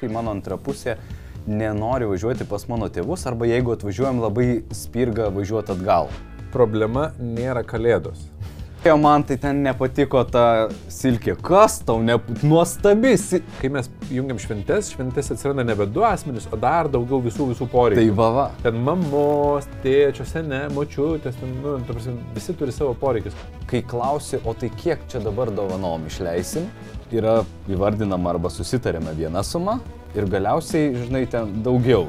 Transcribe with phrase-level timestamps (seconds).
[0.00, 0.96] kai mano antra pusė
[1.48, 6.10] nenori važiuoti pas mano tėvus, arba jeigu atvažiuojam labai spirga važiuoti atgal.
[6.52, 8.28] Problema nėra kalėdos.
[8.96, 11.34] Man tai ten nepatiko ta silkė.
[11.44, 12.16] Kas tau ne...
[12.42, 13.16] nuostabi?
[13.20, 17.68] si- Kai mes jungiam šventes, šventes atsiranda nebe du asmenys, o dar daugiau visų visų
[17.72, 18.00] poreikių.
[18.00, 18.46] Tai va va.
[18.64, 23.36] Ten mamos, tėčio, sene, močiutės, ten, nu, prasme, visi turi savo poreikius.
[23.68, 26.70] Kai klausi, o tai kiek čia dabar dovanom išleisim,
[27.12, 29.78] yra įvardinama arba susitarėme viena suma
[30.16, 32.06] ir galiausiai, žinai, ten daugiau.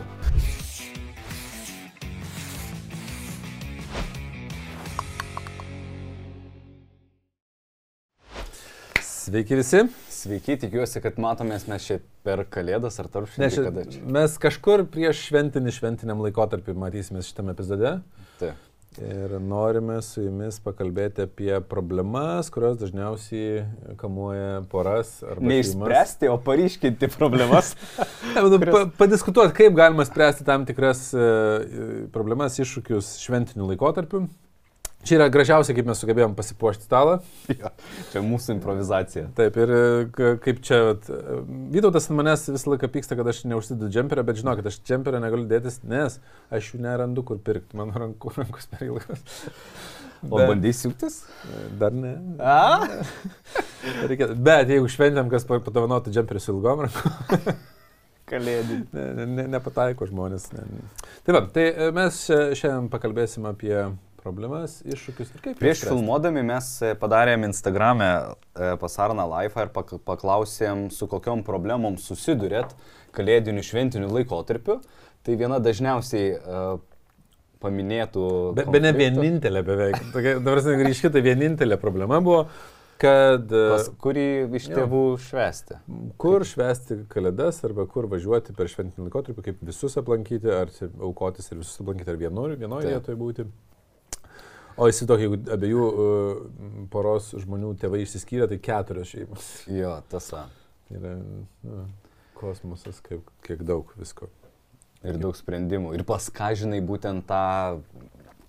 [9.29, 9.83] Sveiki visi.
[10.09, 13.99] Sveiki, tikiuosi, kad matomės mes čia per kalėdas ar tarp švenčių kada čia.
[14.15, 17.91] mes kažkur prieš šventinį šventiniam laikotarpį matysime šitame epizode.
[18.41, 18.65] Taip.
[18.97, 23.67] Ir norime su jumis pakalbėti apie problemas, kurios dažniausiai
[24.01, 25.53] kamuoja poras arba šeimas.
[25.53, 27.75] Neišspręsti, o paryškinti problemas.
[28.29, 31.29] Ne, bet pa, padiskutuoti, kaip galima spręsti tam tikras e,
[32.13, 34.25] problemas, iššūkius šventiniu laikotarpiu.
[35.07, 37.13] Čia yra gražiausia, kaip mes sugebėjom pasipuošti stalą.
[37.47, 37.69] jo,
[38.11, 39.29] čia mūsų improvizacija.
[39.37, 41.37] Taip, ir e, kaip čia, e,
[41.71, 45.79] Vytautas manęs visą laiką pyksta, kad aš neužsidedu džemperio, bet žinokit, aš džemperio negaliu dėtis,
[45.87, 46.17] nes
[46.51, 49.23] aš jų nerandu, kur pirkti, mano rankų, rankos per ilgas.
[50.27, 50.49] O bet...
[50.51, 51.21] bandys siūtis?
[51.79, 52.11] Dar ne.
[52.43, 52.83] A?
[54.11, 57.55] Reikia, bet jeigu šventėm, kas pa- padovanotų džemperį su ilgom rankom,
[58.29, 58.81] Kalėdį.
[58.93, 60.51] ne, ne, ne, nepataiko žmonės.
[60.53, 60.83] Ne, ne.
[61.25, 63.73] Tai va, tai e, mes šia- šiandien pakalbėsim apie
[64.29, 65.57] problemas, iššūkius ir kaip.
[65.59, 71.97] Prieš filmuodami mes e, padarėm Instagram'e e, pasarną live ir pak- paklausėm, su kokiom problemom
[71.99, 72.77] susidurėt
[73.17, 74.79] kalėdiniu šventiniu laikotarpiu.
[75.25, 76.65] Tai viena dažniausiai e,
[77.63, 78.25] paminėtų.
[78.57, 80.01] Be, be ne vienintelė beveik.
[80.15, 82.45] Dabar grįžti, tai vienintelė problema buvo,
[82.99, 84.25] kad Pas kurį
[84.59, 85.79] iš tėvų švesti.
[86.19, 91.61] kur švesti kalėdas arba kur važiuoti per šventinį laikotarpį, kaip visus aplankyti, ar aukotis ir
[91.61, 93.47] visus aplankyti, ar vienoje vienoje vietoje būti.
[94.79, 96.43] O įsivaizduok, jeigu abiejų uh,
[96.93, 99.47] poros žmonių tėvai išsiskyrė, tai keturios šeimos.
[99.67, 100.45] Jo, tiesa.
[100.95, 101.83] Yra nu,
[102.39, 104.29] kosmosas, kaip, kiek daug visko.
[105.03, 105.93] Ir daug sprendimų.
[105.99, 107.43] Ir pas ką, žinai, būtent tą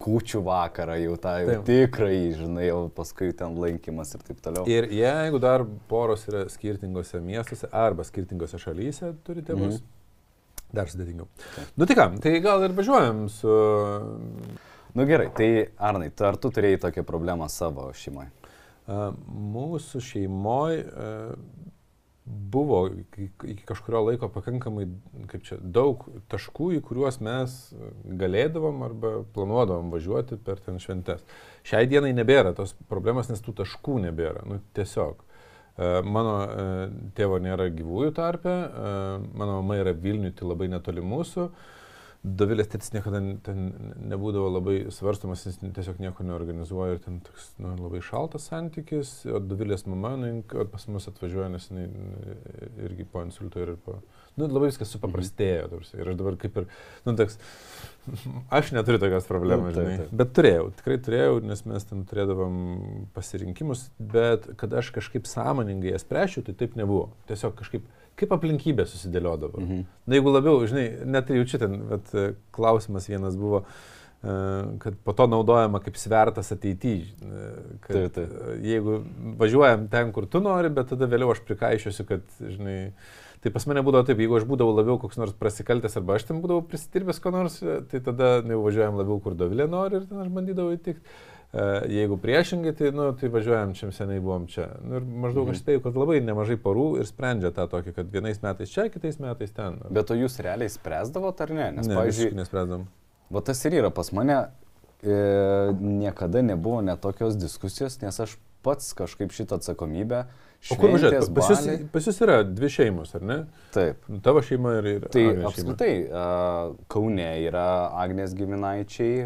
[0.00, 4.64] kūčių vakarą, jau tą jau tikrai, žinai, jau paskui ten lankymas ir taip toliau.
[4.70, 10.72] Ir jeigu dar poros yra skirtingose miestuose arba skirtingose šalyse turi tėvus, Mhm.
[10.72, 11.28] dar sudėtingiau.
[11.76, 13.58] Nu tai ką, tai gal ir važiuojam su...
[14.94, 18.30] Nu gerai, tai Arnai, tu ar tu turėjai tokią problemą savo šeimoje?
[18.90, 20.84] Mūsų šeimoje
[22.30, 24.86] buvo iki kažkurio laiko pakankamai,
[25.42, 27.56] čia, daug taškų, į kuriuos mes
[28.20, 31.24] galėdavom arba planuodavom važiuoti per ten šventes.
[31.66, 34.44] Šiai dienai nebėra tos problemos, nes tų taškų nebėra.
[34.48, 35.24] Nu, tiesiog.
[35.80, 36.68] E, Mano e,
[37.18, 38.94] tėvo nėra gyvųjų tarpe, e,
[39.32, 41.46] mano mama yra Vilniuje, tai labai netoli mūsų.
[42.20, 43.70] Dovilės tėtis niekada ten
[44.10, 49.40] nebūdavo labai svarstomas, jis tiesiog nieko neorganizuoja ir ten toks nu, labai šaltas santykis, o
[49.40, 51.86] Dovilės mama nu, pas mus atvažiuoja, nes jinai
[52.84, 54.02] irgi po insulto ir po...
[54.36, 55.88] Nu, labai viskas supaprastėjo, mhm.
[55.96, 56.68] ir aš dabar kaip ir,
[57.08, 57.40] nu, toks,
[58.60, 60.12] aš neturiu tokios problemos, Nu, taip, žinai, taip.
[60.20, 62.60] bet turėjau, tikrai turėjau, nes mes ten turėdavom
[63.16, 67.10] pasirinkimus, bet kad aš kažkaip sąmoningai jas spręšiu, tai taip nebuvo.
[67.32, 67.88] Tiesiog kažkaip,
[68.20, 69.62] kaip aplinkybė susidėliodavo.
[69.62, 69.86] Mhm.
[70.06, 72.12] Na jeigu labiau, žinai, net ir jaučiu ten, bet
[72.54, 73.62] klausimas vienas buvo,
[74.20, 74.34] e,
[74.82, 77.08] kad po to naudojama kaip svertas ateityje.
[77.86, 78.28] Kad Taip, taip.
[78.28, 79.00] e, jeigu
[79.40, 82.78] važiuojam ten, kur tu nori, bet tada vėliau aš prikaišiuosi, kad, žinai,
[83.40, 86.42] tai pas mane būdavo taip, jeigu aš būdavau labiau koks nors prasikaltęs arba aš ten
[86.44, 90.20] būdavau prisitirbęs ko nors, e, tai tada jau važiuojam labiau, kur dovilė nori ir ten
[90.20, 91.20] aš bandydavau įtikti.
[91.52, 94.68] E, Jeigu priešingai, tai, nu, tai važiuojam čia seniai buvom čia.
[94.86, 95.50] Nu, ir maždaug Mhm.
[95.56, 99.18] aš spėjau, kad labai nemažai porų ir sprendžia tą tokį, kad vienais metais čia, kitais
[99.18, 99.80] metais ten.
[99.90, 101.70] Bet o jūs realiai spręsdavot ar ne?
[101.72, 102.86] Nes, ne, pavyzdžiui, nespręsdam.
[103.30, 104.46] va tas ir yra pas mane,
[105.02, 110.26] e, niekada nebuvo netokios diskusijos, nes aš pats kažkaip šitą atsakomybę.
[110.70, 111.34] O kur važiuojate?
[111.34, 113.46] Pas, jūs- pas jūs yra dvi šeimos, ar ne?
[113.72, 113.96] Taip.
[114.08, 114.84] Nu, Tavo šeima ir...
[114.84, 119.24] ir Tai apskritai, a, Kaune yra Agnės giminaičiai,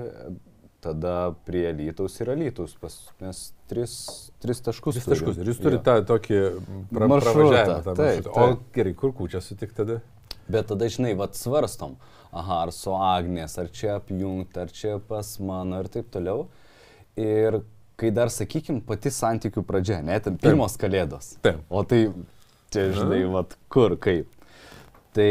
[0.84, 3.40] tada prie Lytaus yra Lytaus, pas mes
[3.70, 3.94] tris,
[4.42, 4.98] tris taškus.
[4.98, 5.40] Tris taškus.
[5.40, 6.40] Ir jūs turite tą tokį
[6.92, 8.32] pra, Maršrutą, taip, maršrutą.
[8.34, 8.66] O taip.
[8.76, 10.00] gerai, kur kūčia sutik tada?
[10.44, 11.96] Bet tada, žinai, vad svarstom,
[12.34, 16.48] aha, ar su Agnės, ar čia apjungti, ar čia pas mano ir taip toliau.
[17.16, 17.62] Ir
[18.00, 21.36] kai dar, sakykim, pati santykių pradžia, net pirmos kalėdos.
[21.44, 21.62] Taip.
[21.70, 22.02] O tai,
[22.74, 23.32] čia, žinai, Na.
[23.38, 24.28] vad kur, kaip.
[25.14, 25.30] Tai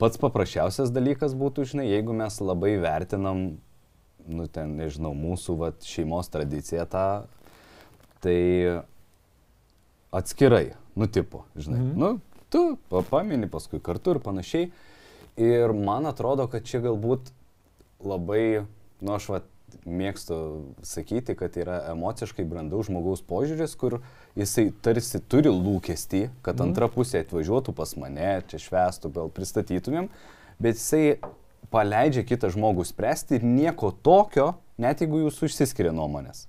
[0.00, 3.44] pats paprasčiausias dalykas būtų, žinai, jeigu mes labai vertinam,
[4.28, 7.08] nu ten, nežinau, mūsų vat, šeimos tradiciją tą,
[8.24, 8.38] tai
[10.14, 11.80] atskirai, nu tipo, žinai.
[11.80, 11.98] Mhm.
[12.00, 12.78] Nu, kartu,
[13.10, 14.70] pamini, paskui kartu ir panašiai.
[15.36, 17.32] Ir man atrodo, kad čia galbūt
[18.04, 18.64] labai,
[19.02, 19.50] nu aš vat,
[19.84, 20.36] mėgstu
[20.86, 23.98] sakyti, kad yra emociškai brandaus žmogaus požiūris, kur
[24.38, 26.68] jisai tarsi turi lūkestį, kad mhm.
[26.68, 30.12] antra pusė atvažiuotų pas mane, čia švestų, gal pristatytumėm,
[30.62, 31.18] bet jisai
[31.74, 36.46] paleidžia kitą žmogų spręsti ir nieko tokio, net jeigu jūs užsiskiria nuomonės.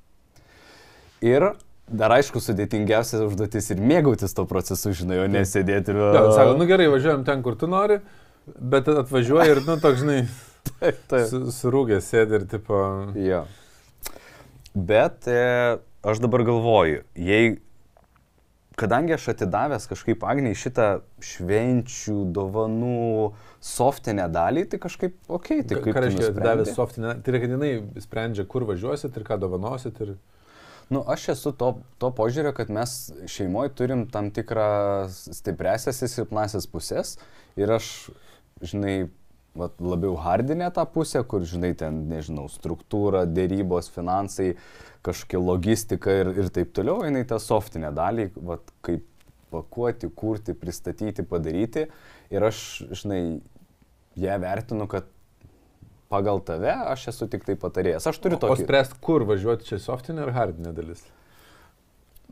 [1.25, 1.53] Ir
[1.85, 6.01] dar aišku, sudėtingiausia užduotis ir mėgautis to procesu, žinai, o nesėdėti ir...
[6.17, 7.99] Ja, sako, nu gerai, važiuojam ten, kur tu nori,
[8.45, 10.19] bet atvažiuoji ir, nu, toks, žinai,
[10.79, 11.35] taip, taip.
[11.57, 12.81] surūgęs sėdi ir tipo...
[13.17, 13.43] Jo.
[14.75, 17.55] Bet e, aš dabar galvoju, jei
[18.79, 20.87] kadangi aš atidavęs kažkaip Agniai šitą
[21.23, 23.31] švenčių, dovanų,
[23.63, 25.95] softinę dalį, tai kažkaip, okei, okay, tai kaip...
[25.95, 27.17] Ką reiškia atidavęs softinę?
[27.23, 27.73] Tai yra, kad jinai
[28.03, 30.01] sprendžia, kur važiuosit ir ką dovanosit.
[30.03, 30.15] Ir...
[30.91, 32.95] Nu, aš esu to, to požiūrio, kad mes
[33.31, 37.15] šeimoje turim tam tikrą stipresias ir silpnasias pusės
[37.57, 37.93] ir aš,
[38.61, 39.07] žinai,
[39.55, 44.53] vat, labiau hardinę tą pusę, kur, žinai, ten, nežinau, struktūra, dėrybos, finansai,
[45.05, 49.05] kažkokia logistika ir, ir taip toliau, jinai tą softinę dalį, vat, kaip
[49.53, 51.87] pakuoti, kurti, pristatyti, padaryti.
[52.33, 52.61] Ir aš,
[53.01, 53.21] žinai,
[54.19, 55.07] ją vertinu, kad
[56.11, 58.07] pagal tave aš esu tik tai patarėjas.
[58.09, 58.55] Aš turiu tokį...
[58.55, 61.03] O spręst, kur važiuoti čia softinė ar hardinė dalis?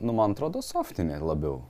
[0.02, 1.62] Nu, man atrodo, softinė labiau.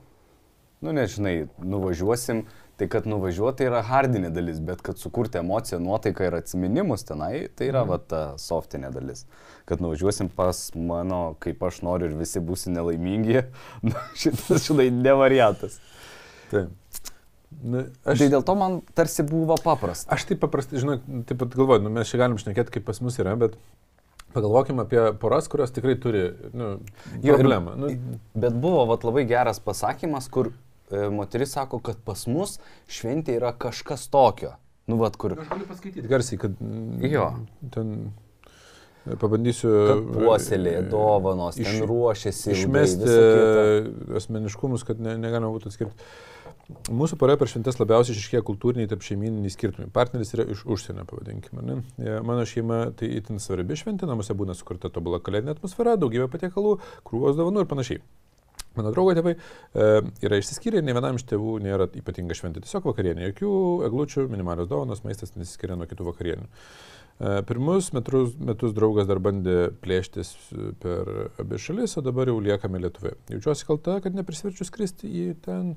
[0.84, 6.26] Nu, nežinai, nuvažiuosim, Tai kad nuvažiuoti tai yra hardinė dalis, bet kad sukurti emociją, nuotaiką
[6.26, 7.92] ir atminimus tenai, tai yra mhm.
[7.92, 9.28] va ta softinė dalis.
[9.68, 13.44] Kad nuvažiuosim pas mano, kaip aš noriu ir visi būsi nelaimingi,
[14.24, 15.78] šitas, žinai, ne variantas.
[16.50, 16.74] Taip.
[17.62, 18.18] Nu, aš...
[18.18, 20.10] Tai dėl to man tarsi buvo paprasta.
[20.16, 20.98] Aš taip paprastai, žinai,
[21.28, 23.54] taip pat galvoju, nu, mes čia galim šnekėti, kaip pas mus yra, bet
[24.34, 26.24] pagalvokime apie poras, kurios tikrai turi
[26.56, 26.74] nu,
[27.22, 27.76] problemą.
[27.78, 30.50] Jo, nu, bet buvo vat, labai geras pasakymas, kur
[30.90, 32.58] moteris sako, kad pas mus
[32.90, 34.54] šventė yra kažkas tokio.
[34.86, 35.32] Nu, vad, kur.
[35.40, 36.58] Aš galiu paskaityti garsiai, kad...
[37.08, 37.30] Jo.
[37.72, 37.94] Ten
[39.06, 39.72] e, pabandysiu.
[40.12, 42.52] Puoselė, dovanos, iš, ten ruošiasi.
[42.52, 43.16] Išmesti
[44.20, 46.08] asmeniškumus, kad ne, negalima būtų atskirti.
[46.92, 49.88] Mūsų pora per šventės labiausiai išriškėja kultūriniai tarp šeimininiai skirtumai.
[49.92, 51.64] Partneris yra iš užsienio, pavadinkime.
[51.64, 51.78] Ne?
[52.00, 56.78] E, mano šeima tai itin svarbi šventė, namuose būna sukurta tobula kalėdinė atmosfera, daugybė patiekalų,
[57.08, 58.04] krūvos dovanų ir panašiai.
[58.78, 59.86] Mano draugo tėvai e,
[60.26, 62.64] yra išsiskyrę ir ne vienam iš tėvų nėra ypatinga šventė.
[62.64, 63.28] Tiesiog vakarienė.
[63.30, 63.52] Jokių
[63.88, 66.48] eglučių, minimalios dovanos, maistas nesiskiria nuo kitų vakarienių.
[66.48, 70.34] E, pirmus metus, metus draugas dar bandė plėštis
[70.82, 73.16] per abi šalis, o dabar jau liekame Lietuvoje.
[73.36, 75.76] Jaučiuosi kalta, kad neprisverčiu skristi į ten,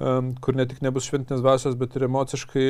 [0.00, 2.68] e, kur ne tik nebus šventinės dvasios, bet ir emociškai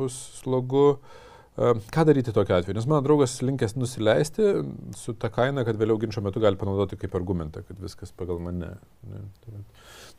[0.00, 0.88] bus slogu.
[0.96, 1.22] E,
[1.56, 2.76] Ką daryti tokiu atveju?
[2.76, 4.50] Nes mano draugas linkęs nusileisti
[4.96, 8.74] su ta kaina, kad vėliau ginčio metu gali panaudoti kaip argumentą, kad viskas pagal mane.
[9.08, 9.62] Ne, tai,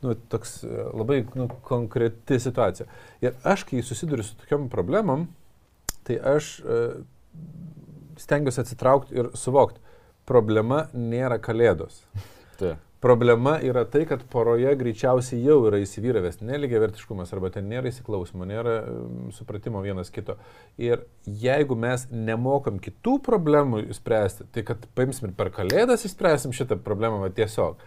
[0.02, 2.88] nu, toks e, labai nu, konkreti situacija.
[3.22, 5.28] Ir aš, kai susiduriu su tokiam problemam,
[6.08, 6.98] tai aš uh,
[8.18, 9.78] stengiuosi atsitraukti ir suvokti,
[10.26, 12.02] problema nėra kalėdos.
[12.58, 12.74] Tai.
[13.00, 18.42] Problema yra tai, kad poroje greičiausiai jau yra įsivyravęs neligia vertiškumas arba ten nėra įsiklausimo,
[18.48, 18.72] nėra
[19.36, 20.34] supratimo vienas kito.
[20.82, 26.80] Ir jeigu mes nemokam kitų problemų spręsti, tai kad paimsim ir per kalėdas įspręsim šitą
[26.82, 27.84] problemą va, tiesiog,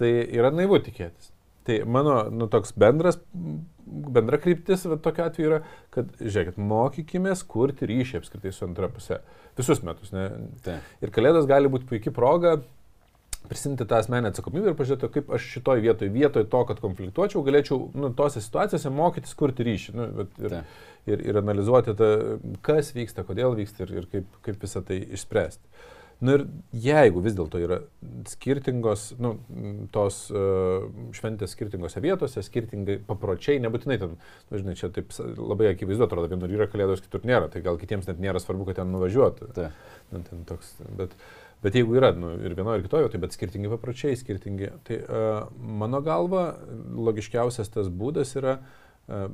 [0.00, 1.28] tai yra naivu tikėtis.
[1.68, 3.18] Tai mano nu, toks bendras,
[3.84, 5.58] bendra kryptis va, tokia atveju yra,
[5.92, 9.20] kad, žiūrėkit, mokykime kurti ryšį apskritai su antra pusė.
[9.60, 10.08] Visus metus.
[10.16, 10.24] Ne?
[10.64, 10.78] Tai.
[11.04, 12.56] Ir kalėdos gali būti puikia proga
[13.48, 17.80] prisimti tą asmenę atsakomybę ir pažiūrėti, kaip aš šitoj vietoj, vietoj to, kad konfliktuočiau, galėčiau
[17.96, 20.56] nu, tose situacijose mokytis kurti ryšį nu, ir,
[21.10, 22.12] ir, ir analizuoti, tą,
[22.64, 25.92] kas vyksta, kodėl vyksta ir, ir kaip, kaip visą tai išspręsti.
[26.24, 26.44] Na nu, ir
[26.86, 27.80] jeigu vis dėlto yra
[28.30, 29.34] skirtingos, nu,
[29.92, 34.14] tos uh, šventės skirtingose vietose, skirtingai papročiai, nebūtinai ten,
[34.48, 38.06] nu, žinai, čia taip labai akivaizdu atrodo, vienur yra kalėdos, kitur nėra, tai gal kitiems
[38.08, 39.50] net nėra svarbu, kad ten nuvažiuotų.
[39.58, 39.72] Tai.
[40.14, 43.32] Nu, ten toks, bet, uh, Bet jeigu yra nu, ir vienoje, ir kitoje, tai bet
[43.32, 44.68] skirtingi papročiai, skirtingi.
[44.84, 45.36] Tai uh,
[45.80, 46.44] mano galva,
[47.08, 49.30] logiškiausias tas būdas yra uh,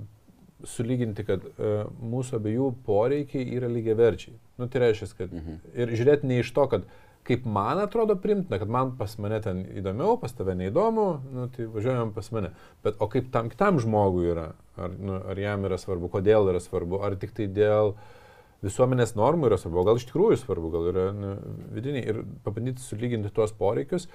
[0.62, 4.36] sulyginti, kad uh, mūsų abiejų poreikiai yra lygiaverčiai.
[4.62, 5.62] Nu, tai reiškia, kad mhm.
[5.74, 6.86] ir žiūrėti ne iš to, kad
[7.26, 11.66] kaip man atrodo primtina, kad man pas mane ten įdomiau, pas tave neįdomu, nu, tai
[11.72, 12.54] važiuojam pas mane.
[12.86, 14.46] Bet o kaip tam kitam žmogui yra,
[14.78, 18.16] ar, nu, ar jam yra svarbu, kodėl yra svarbu, ar tik tai dėl uh,
[18.64, 21.34] visuomenės normų yra svarbu, gal iš tikrųjų svarbu, gal yra nu,
[21.76, 24.08] vidiniai ir pabandyti sulyginti tuos poreikius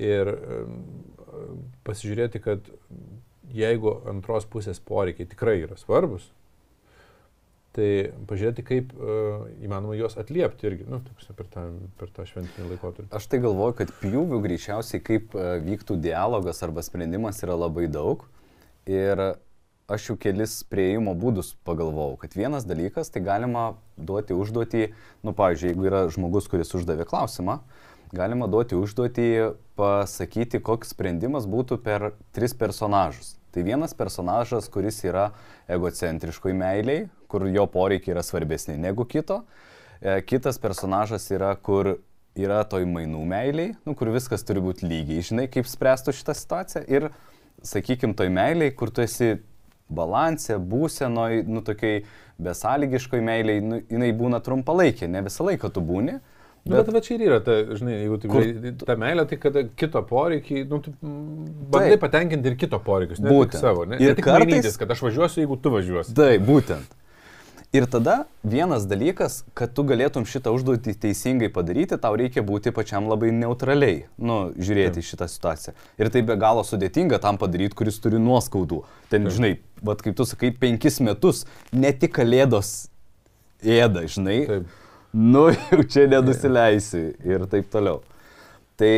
[0.00, 0.78] ir um,
[1.86, 2.70] pasižiūrėti, kad
[3.52, 6.30] jeigu antros pusės poreikiai tikrai yra svarbus,
[7.76, 11.68] tai pažiūrėti, kaip uh, įmanoma juos atliepti irgi, nu, taip, per, tą,
[12.00, 13.12] per tą šventinį laikotarpį.
[13.16, 18.26] Aš tai galvoju, kad pjūvių greičiausiai, kaip uh, vyktų dialogas arba sprendimas yra labai daug.
[18.88, 19.20] Ir
[19.92, 24.86] aš jau kelis prieimo būdus pagalvojau, kad vienas dalykas, tai galima duoti užduotį,
[25.26, 27.60] nu, pavyzdžiui, jeigu yra žmogus, kuris uždavė klausimą,
[28.12, 29.28] galima duoti užduotį
[29.78, 33.36] pasakyti, koks sprendimas būtų per tris personažus.
[33.52, 35.30] Tai vienas personažas, kuris yra
[35.72, 39.42] egocentriškoj meiliai, kur jo poreikiai yra svarbesni negu kito.
[40.00, 41.98] E, kitas personažas yra, kur
[42.38, 46.84] yra toj mainų meiliai, nu, kur viskas turi būti lygiai, žinai, kaip spręstų šitą situaciją.
[46.88, 47.10] Ir,
[47.62, 49.34] sakykime, toj meiliai, kur tu esi
[49.94, 52.04] balansė, būsenoj, nu, tokiai
[52.42, 56.18] besąlygiškoj meiliai, nu, jinai būna trumpalaikė, ne visą laiką tu būni.
[56.62, 58.44] Bet, bet va čia ir yra, ta, žinai, jeigu tu kur...
[58.86, 60.92] ta meilė, tai kada kito poreikiai, nu, tu
[61.74, 63.98] bandai patenkinti ir kito poreikius, ne būtent savo, ne?
[63.98, 66.14] Ir ne kartais, mainytis, kad aš važiuosiu, jeigu tu važiuosi.
[66.14, 66.94] Taip, būtent.
[67.72, 73.06] Ir tada vienas dalykas, kad tu galėtum šitą užduotį teisingai padaryti, tau reikia būti pačiam
[73.08, 75.72] labai neutraliai, nu, žiūrėti į šitą situaciją.
[75.96, 78.82] Ir tai be galo sudėtinga tam padaryti, kuris turi nuoskaudų.
[79.08, 79.36] Ten, Taip.
[79.38, 82.74] žinai, vad kaip tu sakai, penkis metus ne tik kalėdos
[83.64, 84.38] ėda, žinai.
[84.52, 84.78] Taip.
[85.16, 88.02] Nu, jau čia nenusileisi ir taip toliau.
[88.76, 88.92] Tai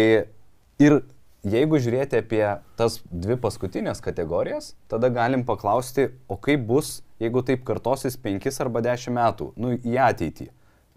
[0.83, 0.99] ir
[1.44, 2.44] jeigu žiūrėti apie
[2.78, 8.82] tas dvi paskutinės kategorijas, tada galim paklausti, o kaip bus jeigu taip kartosis 5 arba
[8.84, 10.48] 10 metų, nu, į ateitį,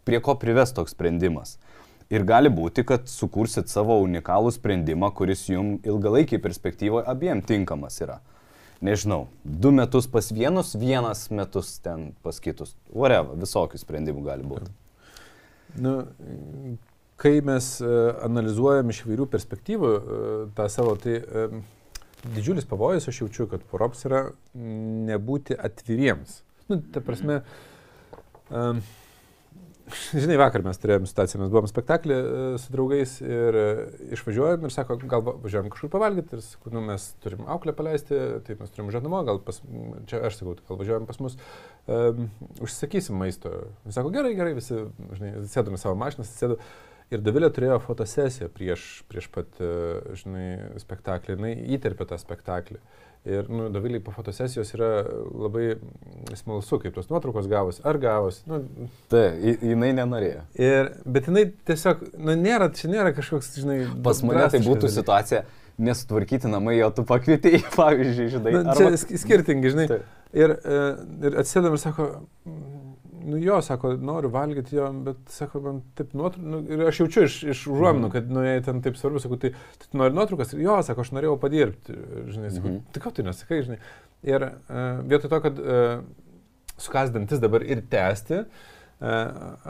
[0.07, 1.57] prie ko prives toks sprendimas.
[2.07, 8.21] Ir gali būti, kad sukursit savo unikalų sprendimą, kuris jums ilgalaikiai perspektyvoje abiem tinkamas yra.
[8.79, 12.75] Nežinau, du metus pas vienus, vienas metus ten pas kitus.
[12.93, 14.71] Whatever, visokių sprendimų gali būti.
[15.81, 15.97] Nu,
[17.21, 17.93] kai mes e,
[18.27, 20.19] analizuojam iš įvairių perspektyvų e,
[20.57, 21.21] tą savo, tai
[22.35, 26.41] didžiulis pavojus aš jaučiu, kad poroms yra nebūti atviriems.
[26.67, 27.41] Nu, ta prasme,
[28.51, 28.81] um,
[29.87, 32.15] Žinai, vakar mes turėjom situaciją, mes buvom spektaklį
[32.59, 33.57] su draugais ir
[34.17, 38.59] išvažiuojam ir sako, gal važiuojam kažkur pavalgyti ir sakau, nu, mes turim auklę paleisti, taip
[38.59, 39.61] mes turim žadamo, gal pas,
[40.09, 41.37] čia aš sakau, gal važiuojam pas mus,
[41.87, 42.27] um,
[42.59, 43.53] užsisakysim maisto.
[43.87, 44.81] Jis sako, gerai, gerai, visi,
[45.21, 46.59] žinai, sėdome savo mašiną, sėdome
[47.07, 49.67] Ir Davilė turėjo fotosesiją prieš, prieš pat, e,
[50.19, 50.47] žinai,
[50.81, 52.81] spektaklį, jinai įterpė tą spektaklį.
[53.27, 54.89] Ir, nu, Davilė po fotosesijos yra
[55.31, 55.77] labai
[56.35, 58.43] smalsu, kaip tos nuotraukos gavosi, ar gavosi.
[58.47, 58.59] Nu,
[59.11, 60.43] tai, jinai nenorėjo.
[60.59, 64.95] Ir, bet jinai tiesiog, nu, nėra, čia nėra kažkoks, žinai, pas mane tai būtų dalykai.
[64.99, 65.41] situacija,
[65.89, 68.55] nesutvarkyti namai, jo tu pakvietėjai, pavyzdžiui, žinai.
[68.57, 69.19] Nu, čia arba...
[69.23, 69.87] skirtingi, žinai.
[69.91, 70.01] Tai.
[70.35, 70.79] Ir, e,
[71.27, 72.11] ir atsėdam ir sako,
[73.27, 77.25] nu jo, sako, noriu valgyti jo, bet, sako, man taip nuotraukas, nu, ir aš jaučiu
[77.27, 78.13] iš, iš užuominų, mm.
[78.15, 81.05] kad, nu, jei ten taip svarbu, sako, tai, tai tu nori nuotraukas, ir jo, sako,
[81.05, 81.97] aš norėjau padirbti,
[82.31, 82.95] žinai, sako, -hmm.
[82.95, 83.77] tai ką tu nesakai, žinai.
[84.27, 86.01] Ir uh, vietoj to, kad uh,
[86.77, 88.75] sukasdantis dabar ir tęsti, uh,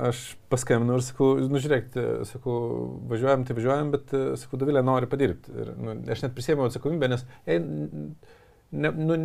[0.08, 1.92] aš paskambinu ir sakau, nu žiūrėk,
[2.30, 2.58] sakau,
[3.12, 5.52] važiuojam, tai važiuojam, bet, sakau, Davilė nori padirbti.
[5.52, 7.60] Ir, nu, aš net prisėmiau atsakomybę, nes, ei,
[8.72, 9.18] ne, nu,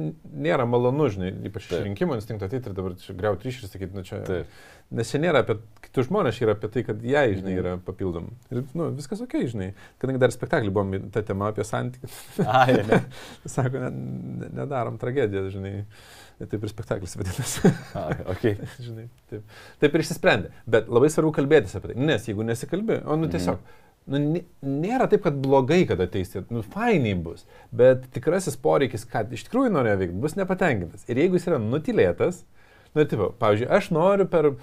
[0.46, 4.04] nėra malonu, žinai, ypač iš rinkimų instinkto ateiti ir dabar griauti ryšį ir sakyti, nu
[4.06, 4.22] čia.
[4.26, 4.60] Taip.
[4.92, 5.56] Nes čia nėra apie
[5.86, 8.26] kitus žmonės, čia yra apie tai, kad jai, žinai, yra papildom.
[8.52, 9.70] Ir, nu, viskas ok, žinai.
[10.02, 12.18] Kadangi dar spektaklį buvom tą temą apie santykius.
[12.44, 13.00] Ai, ne.
[13.54, 15.78] Sako, ne, nedarom tragediją, žinai.
[16.42, 17.72] Taip ir spektaklis vadinasi.
[17.96, 18.44] Ai, ok.
[18.88, 19.56] žinai, taip.
[19.80, 20.52] Taip ir išsisprendė.
[20.76, 21.96] Bet labai svarbu kalbėtis apie tai.
[22.12, 23.62] Nes jeigu nesikalbė, o nu tiesiog.
[23.62, 23.78] Mm
[24.10, 27.44] nu, nėra taip, kad blogai, kad ateisite, nu, fainiai bus,
[27.74, 31.06] bet tikrasis poreikis, kad iš tikrųjų norėjo veikti, bus nepatenkintas.
[31.10, 32.42] Ir jeigu jis yra nutilėtas,
[32.96, 34.54] nu, tipo, pavyzdžiui, aš noriu per e,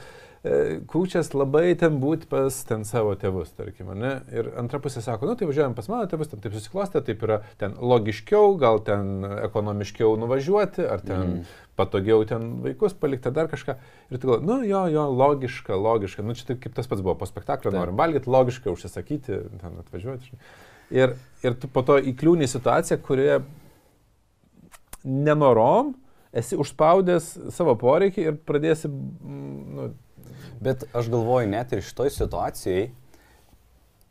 [0.89, 4.13] kūčias labai ten būti pas ten savo tėvus, tarkim, ne?
[4.31, 7.41] Ir antra pusė sako, nu, tai važiuojam pas mano tėvus, ten taip susiklostė, taip yra
[7.59, 13.77] ten logiškiau, gal ten ekonomiškiau nuvažiuoti, ar ten mm patogiau ten vaikus palikti, dar kažką.
[14.11, 16.25] Ir tu galvoji, nu jo, jo, logiška, logiška.
[16.25, 20.35] Nu čia taip kaip tas pats buvo po spektaklio, norim valgyti, logiška užsisakyti, ten atvažiuoti.
[20.95, 21.15] Ir,
[21.45, 23.39] ir tu po to įkliūni situaciją, kurioje
[25.07, 25.93] nenorom
[26.35, 28.91] esi užspaudęs savo poreikį ir pradėsi...
[28.91, 29.91] Nu,
[30.63, 32.89] Bet aš galvoju, net ir šitoj situacijai,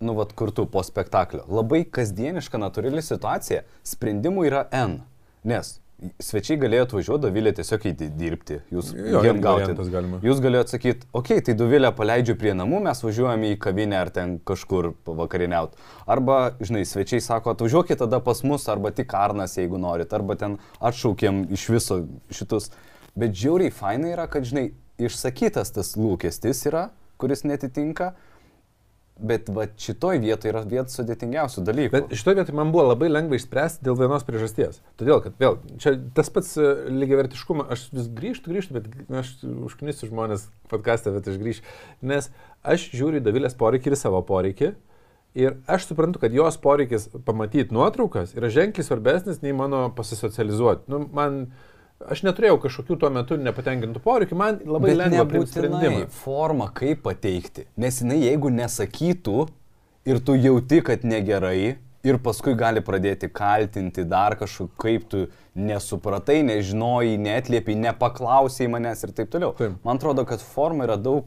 [0.00, 5.02] nu, vad kur tu po spektaklio, labai kasdieniška, natūrali situacija, sprendimų yra N.
[5.48, 5.78] Nes
[6.22, 9.74] svečiai galėjo atvažiuoti, Dovilė tiesiog įti dirbti, jūs jo, jiem gauti.
[10.22, 14.12] Jūs galėjote sakyti, okei, okay, tai Dovilę paleidžiu prie namų, mes važiuojame į kavinę ar
[14.14, 15.80] ten kažkur vakarieniauti.
[16.06, 20.58] Arba, žinai, svečiai sako, atvažiuokit tada pas mus, arba tik Arnas, jeigu norit, arba ten
[20.78, 22.70] atšaukiam iš viso šitus.
[23.18, 26.88] Bet žiauriai fainai yra, kad, žinai, išsakytas tas lūkestis yra,
[27.18, 28.12] kuris netitinka
[29.18, 31.90] Bet va šitoj vietoje yra vienas sudėtingiausių dalykų.
[31.90, 34.78] Bet šitoj vietoje man buvo labai lengva išspręsti dėl vienos priežasties.
[35.00, 36.68] Todėl, kad vėl, čia tas pats e,
[37.00, 39.32] lygiavertiškumas, aš vis grįžtu, grįžtu, bet aš
[39.66, 41.74] užknisiu žmonės podcast'e, bet aš grįžtu.
[42.06, 42.30] Nes
[42.62, 44.70] aš žiūriu į Davilės poreikį ir savo poreikį.
[45.38, 50.86] Ir aš suprantu, kad jos poreikis pamatyti nuotraukas yra ženkliai svarbesnis nei mano pasisocializuoti.
[50.94, 51.48] Nu, man
[52.06, 56.04] aš neturėjau kažkokių tuo metu nepatenkintų poreikių, man labai Bet lengva priimti sprendimą.
[56.22, 57.66] forma, kaip pateikti.
[57.76, 59.48] Nes jinai, jeigu nesakytų
[60.08, 61.76] ir tu jauti, kad negerai,
[62.06, 65.24] ir paskui gali pradėti kaltinti dar kažkaip, kaip tu
[65.58, 69.50] nesupratai, nežinojai, netliepiai, nepaklausai manęs ir taip toliau.
[69.58, 69.74] Taip.
[69.84, 71.26] Man atrodo, kad forma yra daug,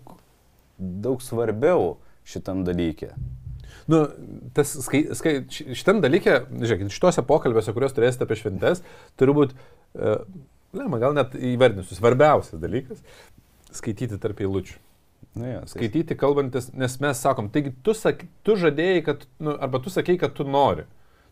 [0.80, 3.12] daug svarbiau šitam dalykė.
[3.92, 4.06] Nu,
[4.56, 8.82] tas skai, skai, ši- šitam dalykė, žiūrėkit, šituose pokalbiuose, kuriuos turėsite apie šventes,
[9.20, 9.58] turi būti,
[9.98, 10.24] uh,
[10.74, 13.04] ne, man gal net įvardinsiu, svarbiausias dalykas-
[13.80, 14.80] skaityti tarp eilučių.
[15.36, 19.56] Nu, jo, tai- Skaityti kalbantis, nes mes sakom, taigi tu, sak, tu žadėjai, kad, nu,
[19.56, 20.84] arba tu sakei, kad tu nori.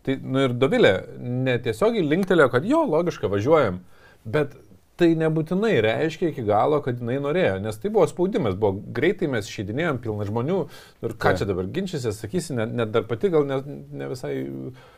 [0.03, 3.81] Tai, nu ir Dovilė netiesiogiai linktelėjo, kad jo, logiška, važiuojam,
[4.25, 4.55] bet
[4.99, 9.47] tai nebūtinai reiškia iki galo, kad jinai norėjo, nes tai buvo spaudimas, buvo greitai mes
[9.47, 10.57] išeidinėjom, pilna žmonių
[11.07, 13.61] ir ką čia dabar ginčysi, sakysi, net, net dar pati gal ne,
[13.95, 14.33] ne visai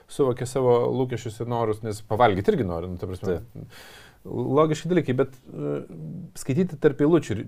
[0.10, 3.41] suvokė savo lūkesčius ir norus, nes pavalgyti irgi nori, nu, ta prasme.
[4.25, 5.79] Logiški dalykai, bet uh,
[6.37, 7.39] skaityti tarp eilučių,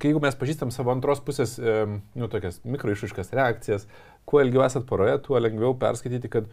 [0.00, 3.86] kai jeigu mes pažįstam savo antros pusės, um, nu, tokias mikroišaiškas reakcijas,
[4.28, 6.50] kuo ilgiau esat poroje, tuo lengviau perskaityti, kad,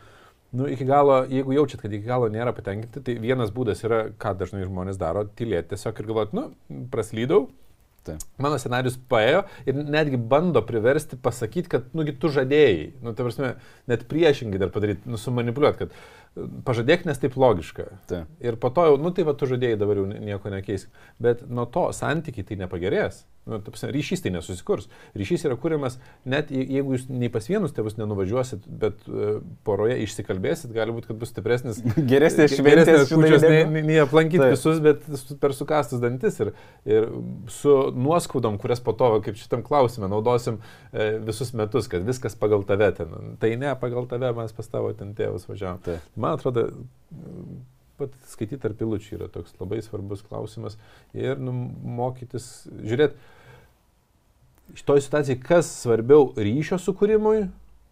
[0.55, 4.37] nu, iki galo, jeigu jaučiat, kad iki galo nėra patenkinti, tai vienas būdas yra, ką
[4.39, 6.47] dažnai žmonės daro, tylėti tiesiog ir galvoti, nu,
[6.93, 7.49] praslydau,
[8.07, 8.23] Taip.
[8.39, 13.55] mano scenarius paėjo ir netgi bando priversti pasakyti, kad, nugi, tu žadėjai, nu, ta prasme,
[13.91, 15.97] net priešingai dar padaryti, nu, sumanipuliuoti, kad
[16.67, 17.87] pažadėk, nes taip logiška.
[18.09, 18.29] Taip.
[18.43, 20.87] Ir po to jau, nu tai va, tu žadėjai dabar jau nieko nekeis.
[21.23, 23.23] Bet nuo to santykiai tai nepagerės.
[23.47, 24.89] Nu, ta prasme, ryšys tai nesusikurs.
[25.15, 25.95] Ryšys yra kūriamas,
[26.27, 31.07] net je- jeigu jūs nei pas vienus tėvus nenuvažiuosit, bet uh, poroje išsikalbėsit, gali būti,
[31.13, 31.79] kad bus stipresnis.
[32.11, 33.47] Geresnės ge- šventės, geresnės žinai, kūčios,
[33.87, 34.55] nei, aplankyti Taip.
[34.57, 35.07] visus, bet
[35.41, 36.41] per sukastus dantis.
[36.43, 36.51] Ir,
[36.89, 37.07] ir
[37.55, 40.59] su nuoskaudom, kurias po to, kaip šitam klausime, naudosim
[40.91, 43.15] e, visus metus, kad viskas pagal tave ten.
[43.39, 45.79] Tai ne, pagal tave mes pas tavo ten tėvus važiavom.
[45.87, 46.03] Taip.
[46.19, 46.67] Man atrodo,
[47.97, 50.75] pat skaityti tarp pilučių yra toks labai svarbus klausimas
[51.17, 51.53] ir nu,
[51.97, 52.45] mokytis,
[52.85, 53.15] žiūrėt,
[54.75, 57.47] šitoj situacijai, kas svarbiau ryšio sukūrimui,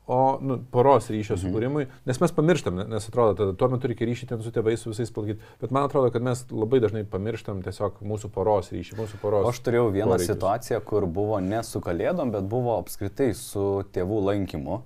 [0.08, 1.42] o nu, poros ryšio Mhm.
[1.48, 4.78] sukūrimui, nes mes pamirštam, ne- nes atrodo, tada tuo metu reikia ryšį ten su tėvais,
[4.78, 8.98] su visais palaikyti, bet man atrodo, kad mes labai dažnai pamirštam tiesiog mūsų poros ryšį,
[9.00, 9.48] mūsų poros.
[9.50, 10.28] Aš turėjau vieną poreikius.
[10.36, 14.82] situaciją, kur buvo ne su kalėdom, bet buvo apskritai su tėvų lankymu.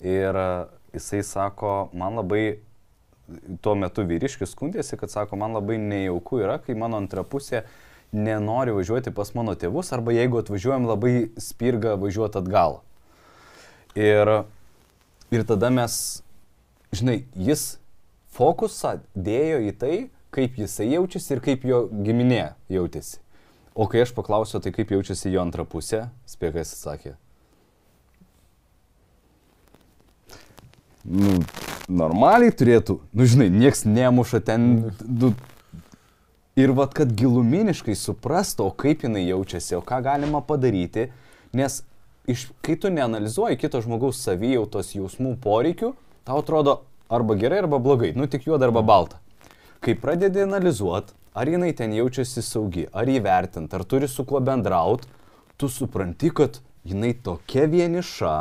[0.00, 2.58] Ir e, jisai sako, man labai,
[3.62, 7.64] tuo metu vyriškis skundėsi, kad sako, man labai nejauku yra, kai mano antra pusė
[8.12, 12.80] nenori važiuoti pas mano tėvus, arba jeigu atvažiuojam labai spirga važiuoti atgal.
[13.98, 14.30] Ir,
[15.34, 15.94] ir tada mes,
[16.94, 17.80] žinai, jis
[18.34, 19.96] fokusą dėjo į tai,
[20.34, 23.18] kaip jisai jaučiasi ir kaip jo giminė jautėsi.
[23.74, 27.14] O kai aš paklausiau, tai kaip jaučiasi jo antra pusė, spėkas atsakė.
[31.10, 31.38] Nu,
[31.88, 34.66] normaliai turėtų, nu žinai, nieks nemuša ten.
[35.00, 35.32] Du,
[36.60, 41.08] ir vad, kad giluminiškai suprastų, o kaip jinai jaučiasi, o ką galima padaryti,
[41.56, 41.80] nes
[42.30, 45.94] iš, kai tu neanalizuoji kito žmogaus savijautos jausmų poreikių,
[46.28, 49.20] tau atrodo arba gerai, arba blogai, nu tik juoda arba balta.
[49.80, 55.06] Kai pradedi analizuoti, ar jinai ten jaučiasi saugi, ar įvertint, ar turi su kuo bendraut,
[55.56, 58.34] tu supranti, kad jinai tokia vieniša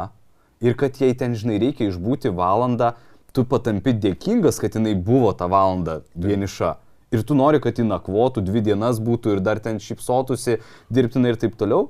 [0.66, 2.94] ir kad jai ten, žinai, reikia išbūti valandą,
[3.34, 6.76] tu patampi dėkingas, kad jinai buvo tą valandą vieniša.
[7.10, 10.60] Ir tu nori, kad ji nakvotų, dvi dienas būtų ir dar ten šypsotųsi,
[10.94, 11.88] dirbtinai ir taip toliau.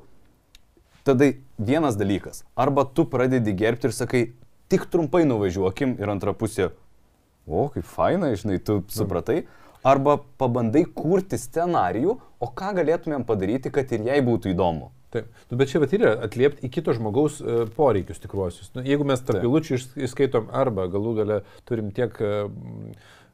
[1.03, 2.45] Tada vienas dalykas.
[2.55, 4.21] Arba tu pradedi gerbti ir sakai,
[4.71, 6.69] tik trumpai nuvažiuokim ir antra pusė,
[7.49, 9.41] o kaip faina, žinai, tu supratai.
[9.84, 14.91] Arba pabandai kurti scenarijų, o ką galėtumėm padaryti, kad ir jai būtų įdomu.
[15.10, 18.69] Taip, nu, bet čia vat yra atliepti į kito žmogaus uh, poreikius tikruosius.
[18.75, 19.47] Nu, jeigu mes tarp Taip.
[19.47, 22.51] pilučių išskaitom arba galų gale turim tiek uh,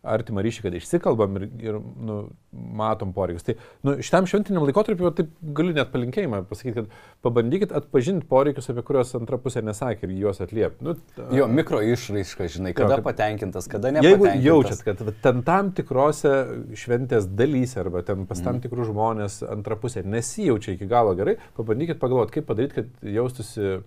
[0.05, 2.17] artimą ryšį, kad išsikalbam ir, ir nu,
[2.53, 3.43] matom poreikius.
[3.47, 6.87] Tai nu, šitam šventiniam laikotarpiu taip galiu net palinkėjimą pasakyti, kad
[7.25, 10.85] pabandykit atpažinti poreikius, apie kuriuos antra pusė nesakė ir juos atliepti.
[10.87, 10.95] Nu,
[11.35, 14.45] Jo, mikro išraiška, žinai, kada Jo, kad- patenkintas, kada Jeigu nepatenkintas.
[14.45, 16.33] jaučiat, kad ten tam tikrose
[16.77, 18.45] šventės dalyse arba ten pas Mhm.
[18.45, 23.81] tam tikrus žmonės antra pusė nesijaučia iki galo gerai, pabandykit pagalvoti, kaip padaryti, kad jaustųsi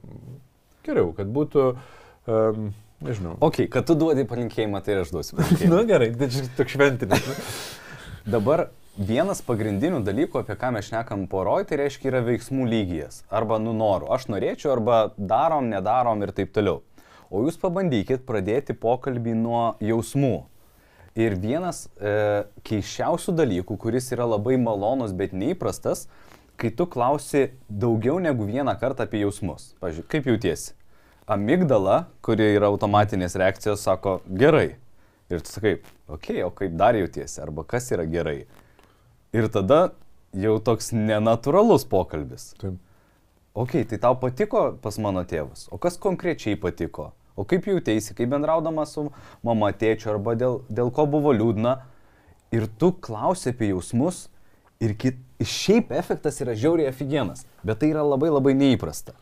[0.85, 1.77] geriau, kad būtų,
[2.29, 2.73] um,
[3.05, 3.37] nežinau.
[3.45, 5.39] Ok, kad tu duodi palinkėjimą, tai ir aš duosiu.
[5.39, 5.85] Na palinkėjimą.
[5.89, 7.31] gerai, tai čia toks šventinis.
[8.35, 13.23] Dabar vienas pagrindinių dalykų, apie ką mes šnekam poroj, tai reiškia yra veiksmų lygijas.
[13.31, 16.83] Arba nu noriu, aš norėčiau, arba darom, nedarom ir taip toliau.
[17.31, 20.47] O jūs pabandykit pradėti pokalbį nuo jausmų.
[21.19, 26.07] Ir vienas e, keiščiausių dalykų, kuris yra labai malonus, bet neįprastas,
[26.59, 29.73] kai tu klausi daugiau negu vieną kartą apie jausmus.
[29.83, 30.78] Pavyzdžiui, kaip jautiesi?
[31.29, 34.79] Amigdala, kuri yra automatinės reakcijos, sako gerai.
[35.29, 35.75] Ir tu sakai,
[36.09, 37.37] okei, okay, o kaip dar jautiesi?
[37.45, 38.47] Arba kas yra gerai?
[39.37, 39.91] Ir tada
[40.33, 42.55] jau toks nenatūralus pokalbis.
[42.63, 42.81] Taip.
[43.59, 45.67] Ok, tai tau patiko pas mano tėvus.
[45.75, 47.11] O kas konkrečiai patiko?
[47.37, 49.09] O kaip jautėsi, kai bendraudama su
[49.45, 51.77] mama tėčiu arba dėl, dėl ko buvo liūdna.
[52.57, 54.31] Ir tu klausi apie jausmus
[54.81, 57.45] ir kit, šiaip efektas yra žiauriai afigienas.
[57.61, 59.13] Bet tai yra labai labai neįprasta.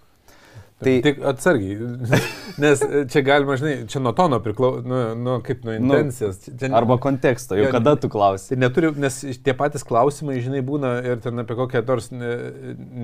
[0.76, 1.76] Tai tik atsargiai,
[2.62, 6.42] nes čia galima, žinai, čia nuo tono priklauso, nu, nu, kaip nuo intencijos.
[6.44, 8.50] Čia, arba konteksto, jau kada tu klausi.
[8.50, 12.34] Tai neturiu, nes tie patys klausimai, žinai, būna ir ten apie kokią nors ne,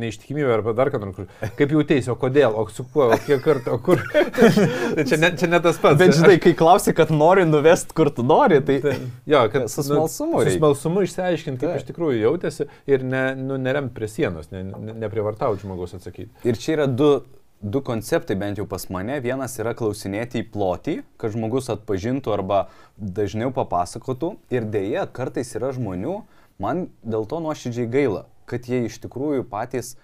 [0.04, 1.32] neištikimybę arba dar ką nors.
[1.56, 4.04] Kaip jautėsi, o kodėl, o su kuo, o kiek kartų, o kur.
[4.98, 5.96] tai čia ne, čia ne tas pats.
[6.04, 8.82] Bet žinai, kai klausi, kad nori nuvest, kur tu nori, tai...
[8.84, 10.42] tai jo, kad su smalsumu.
[10.42, 11.80] Nu, su smalsumu išsiaiškinti, kaip tai.
[11.80, 16.34] iš tikrųjų jautėsi ir ne, nu, neremt prie sienos, ne, ne, neprivartauti žmogus atsakyti.
[16.44, 17.14] Ir čia yra du
[17.62, 19.16] du konceptai bent jau pas mane.
[19.22, 22.64] Vienas yra klausinėti į plotį, kad žmogus atpažintų arba
[22.98, 24.34] dažniau papasakotų.
[24.52, 26.20] Ir dėja, kartais yra žmonių,
[26.62, 29.94] man dėl to nuoširdžiai gaila, kad jie iš tikrųjų patys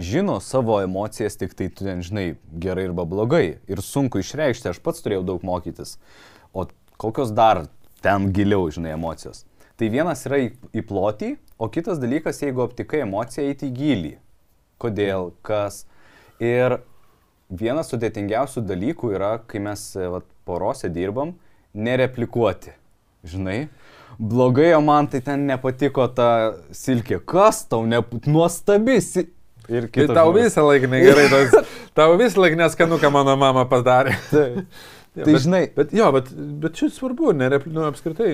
[0.00, 3.58] žino savo emocijas, tik tai tu ten žinai gerai arba blogai.
[3.68, 5.98] Ir sunku išreikšti, aš pats turėjau daug mokytis.
[6.54, 6.68] O
[7.00, 7.66] kokios dar
[8.04, 9.44] ten giliau, žinai, emocijos.
[9.80, 14.12] Tai vienas yra į, į plotį, o kitas dalykas, jeigu aptikai emociją, eiti į gilį.
[14.80, 15.82] Kodėl, kas,
[16.40, 16.78] Ir
[17.50, 21.34] vienas sudėtingiausių dalykų yra, kai mes e, vat, porose dirbam,
[21.74, 22.72] nereplikuoti.
[23.28, 23.58] Žinai,
[24.16, 26.30] blogai, o man tai ten nepatiko ta
[26.72, 27.20] silkė.
[27.28, 28.00] Kas tau ne...
[28.26, 29.36] nuostabi silkė?
[29.70, 31.44] Ir tai tau visą laiką negerai,
[31.98, 34.16] tau visą laiką neskanu, ką mano mama padarė.
[34.32, 34.64] Tai.
[35.10, 35.62] Tai bet, žinai.
[35.74, 36.28] Bet jo, bet,
[36.62, 38.28] bet čia svarbu, nerepli, nu, apskritai.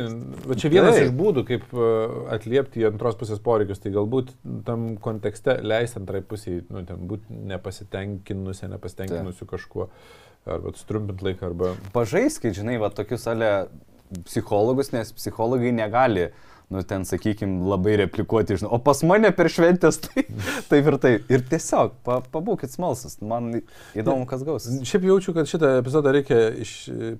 [0.45, 1.07] Bet čia vienas tai.
[1.07, 1.91] iš būdų, kaip e,
[2.37, 4.35] atliepti antros pusės poreikius, tai galbūt
[4.67, 9.89] tam kontekste leisti antrai pusiai, nu, ten būti nepasitenkinusi, nepasitenkinusi kažkuo,
[10.45, 11.73] arba trumpinti laiką, arba...
[11.97, 13.55] Pažaiskit, žinai, va tokius ale
[14.29, 19.47] psichologus, nes psichologai negali uh, nu ten, sakykime, labai replikuoti, žinau, o pas mane per
[19.53, 20.25] šventės tai
[20.71, 21.29] taip ir taip.
[21.31, 23.53] Ir tiesiog, pa, pabūkit smalsus, man
[23.95, 24.81] įdomu, kas gausis.
[24.89, 26.73] Šiaip jaučiu, kad šitą epizodą reikia iš,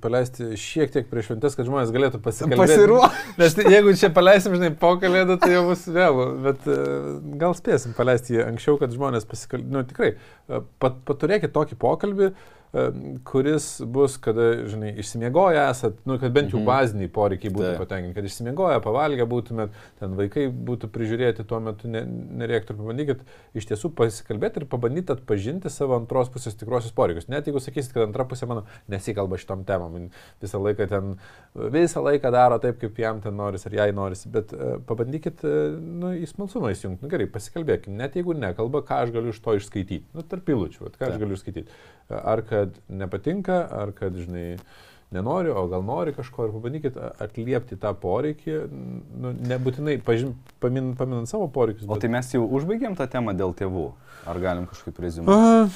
[0.03, 2.75] paleisti šiek tiek prieš šventės, kad žmonės galėtų pasikalbėti.
[2.75, 3.37] Pasiruošti.
[3.39, 6.81] Nes tai, jeigu čia paleisim, žinai, po kalėdų, tai jau bus vėlu, bet e,
[7.39, 9.77] gal spėsim paleisti jį anksčiau, kad žmonės pasikalbėtų.
[9.79, 10.17] Nu, tikrai,
[10.51, 12.35] e, pat, paturėkit tokį pokalbį,
[13.25, 16.67] kuris bus, kada, žinai, išsimiegoję esat, nu, kad bent jau mhm.
[16.69, 17.79] baziniai poreikiai būtų tai.
[17.81, 22.03] patenkinti, kad išsimiegoję, pavalgę būtumėt, ten vaikai būtų prižiūrėti tuo metu, ne,
[22.43, 23.23] nereiktų ir pabandykit
[23.57, 27.29] iš tiesų pasikalbėti ir pabandyti atpažinti savo antros pusės tikrosius poreikius.
[27.33, 29.97] Net jeigu sakysit, kad antra pusė mano nesikalba šitom temam,
[30.43, 31.17] visą laiką ten,
[31.55, 35.77] visą laiką daro taip, kaip jam ten noris ar jai noris, bet uh, pabandykit, uh,
[35.77, 39.57] nu, į smalsumą įsijungti, nu gerai, pasikalbėkime, net jeigu nekalba, ką aš galiu iš to
[39.61, 41.81] išskaityti, nu, tarp pilučių, ką aš galiu išskaityti.
[42.07, 44.57] Ar kad nepatinka, ar kad, žinai,
[45.15, 48.57] nenori, o gal nori kažko ir pabandykit atliepti tą poreikį,
[49.23, 51.87] nu, nebūtinai pažin, pamin, paminant savo poreikius.
[51.87, 51.95] Bet...
[51.97, 53.87] O tai mes jau užbaigėm tą temą dėl tėvų.
[54.27, 55.71] Ar galim kažkaip rezumuoti?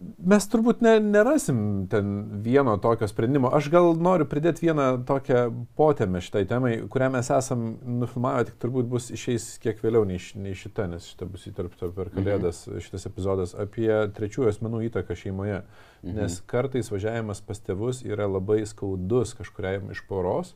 [0.00, 1.58] Mes turbūt ne, nerasim
[1.92, 2.12] ten
[2.44, 3.50] vieno tokio sprendimo.
[3.52, 5.42] Aš gal noriu pridėti vieną tokią
[5.76, 7.66] potėmę šitai temai, kurią mes esam
[8.00, 12.08] nufilmavę, tik turbūt bus išeis kiek vėliau nei, nei šita, nes šita bus įtarpta per
[12.08, 12.16] mhm.
[12.16, 12.86] kalėdas, mhm.
[12.86, 15.60] šitas epizodas apie trečiųjų asmenų įtaką šeimoje.
[16.00, 16.16] Mhm.
[16.16, 20.54] Nes kartais važiavimas pas tėvus yra labai skaudus kažkuriam iš poros,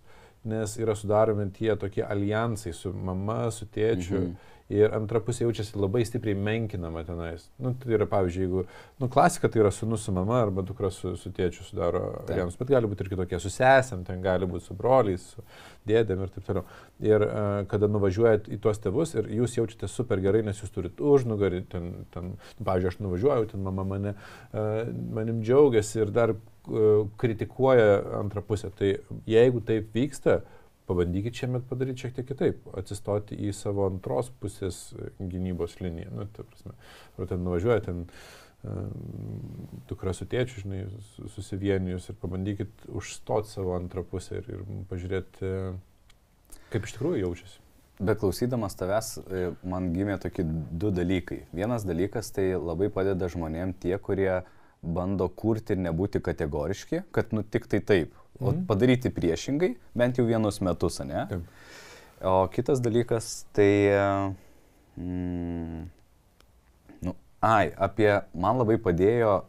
[0.49, 4.25] nes yra sudaromi tie tokie alijansai su mama, su tėčiu.
[4.25, 7.45] Mhm ir antra pusė jaučiasi labai stipriai menkinama tenais.
[7.61, 8.63] Nu, tai yra, pavyzdžiui, jeigu,
[9.03, 12.73] nu, klasika tai yra sunus su mama arba dukra su, su tėčiu sudaro alijansus, bet
[12.73, 15.45] gali būti ir kitokie, su sesėm, ten gali būti su broliais, su
[15.89, 16.65] dėdėm ir taip toliau.
[17.05, 21.05] Ir uh, kada nuvažiuojat į tuos tėvus ir jūs jaučiate super gerai, nes jūs turite
[21.05, 24.81] užnugarį, ten, ten nu, pavyzdžiui, aš nuvažiuoju, ten mama mane, uh,
[25.13, 28.73] manim džiaugiasi ir dar uh, kritikuoja antrą pusę.
[28.73, 28.97] Tai
[29.29, 30.54] jeigu taip vyksta, uh,
[30.89, 34.87] pabandykit šiemet padaryti šiek tiek kitaip, atsistoti į savo antros pusės
[35.19, 36.13] gynybos liniją.
[36.15, 36.75] Nu, ta prasme,
[37.19, 38.05] ar ten nuvažiuoja ten
[39.89, 40.85] dukra su tėčiu, žinai,
[41.35, 45.51] susivienijus ir pabandykit užstoti savo antrą pusę ir, ir pažiūrėti,
[46.73, 47.61] kaip iš tikrųjų jaučiasi.
[48.05, 51.45] Beklausydamas tavęs, e, man gimė tokie du dalykai.
[51.55, 54.41] Vienas dalykas tai labai padeda žmonėm tie, kurie
[54.85, 58.67] bando kurti ir nebūti kategoriški, kad nu tik tai taip, o mhm.
[58.69, 61.27] padaryti priešingai, bent jau vienus metus, ne?
[61.31, 61.51] Taip.
[62.25, 63.71] O kitas dalykas, tai...
[64.97, 65.89] Mm,
[67.05, 69.43] nu, ai, apie man labai padėjo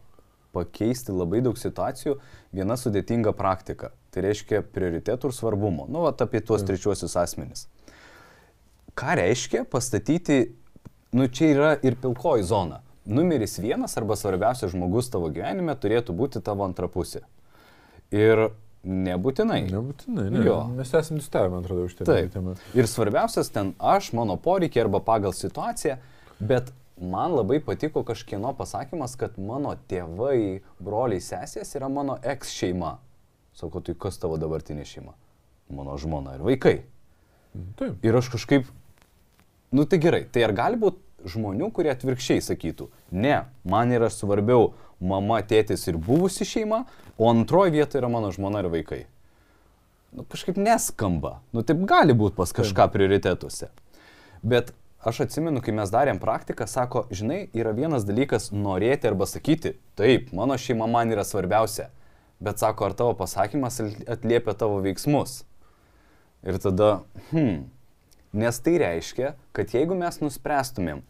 [0.55, 2.17] pakeisti labai daug situacijų
[2.55, 3.91] viena sudėtinga praktika.
[4.11, 5.87] Tai reiškia prioritetų ir svarbumo.
[5.91, 7.67] Nu, vat apie tuos trečiuosius asmenis.
[8.95, 10.55] Ką reiškia pastatyti,
[11.15, 12.79] nu čia yra ir pilkoji zona.
[13.05, 17.21] Numeris vienas arba svarbiausias žmogus tavo gyvenime turėtų būti tavo antra pusė.
[18.13, 18.49] Ir
[18.85, 19.63] Nebūtinai.
[19.73, 20.41] Nebūtinai, ne.
[20.45, 20.59] Jo.
[20.77, 22.05] Mes esame nustavę, man atrodo, už tai.
[22.05, 22.35] Taip.
[22.77, 25.95] Ir svarbiausias ten aš, mano poreikiai arba pagal situaciją,
[26.37, 26.69] bet
[27.01, 32.99] man labai patiko kažkieno pasakymas, kad mano tėvai, broliai, sesės yra mano eks šeima.
[33.57, 35.15] Sako, tai kas tavo dabartinė šeima?
[35.73, 36.75] Mano žmona ir vaikai.
[37.79, 37.97] Taip.
[38.05, 38.69] Ir aš kažkaip,
[39.73, 44.73] nu tai gerai, tai ar gali būti žmonių, kurie atvirkščiai sakytų, ne, man yra svarbiau
[44.99, 46.83] mama, tėtis ir buvusi šeima,
[47.17, 49.03] o antroji vieta yra mano žmona ir vaikai.
[50.15, 51.39] Nu, kažkaip neskamba.
[51.51, 53.67] Nu, taip gali būti pas kažką prioritetuose.
[54.45, 54.71] Bet
[55.03, 60.31] aš atsimenu, kai mes darėm praktiką, sako, žinai, yra vienas dalykas norėti arba sakyti, taip,
[60.35, 61.89] mano šeima man yra svarbiausia.
[62.39, 65.43] Bet sako, ar tavo pasakymas atliepia tavo veiksmus?
[66.45, 66.89] Ir tada,
[67.31, 67.65] hmm,
[68.37, 71.03] nes tai reiškia, kad jeigu mes nuspręstumėm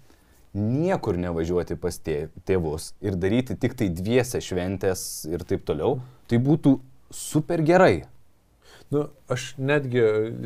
[0.56, 6.00] niekur nevažiuoti pas tė- tėvus ir daryti tik tai dviese šventės ir taip toliau,
[6.32, 6.78] tai būtų
[7.14, 8.06] super gerai.
[8.94, 10.02] Nu, aš netgi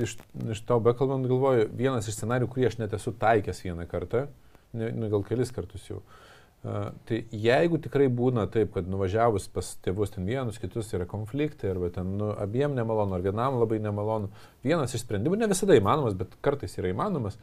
[0.05, 0.15] iš,
[0.55, 4.27] iš tau bekalbant galvoju, vienas iš scenarių, kurį aš net esu taikęs vieną kartą,
[4.73, 5.99] ne, nu, gal kelis kartus jau.
[5.99, 11.69] Uh, tai jeigu tikrai būna taip, kad nuvažiavus pas tėvus ten vienus, kitus yra konfliktai,
[11.71, 14.27] arba ten nu, abiem nemalonu, ar vienam labai nemalonu,
[14.65, 17.39] vienas iš sprendimų, ne visada įmanomas, bet kartais yra įmanomas,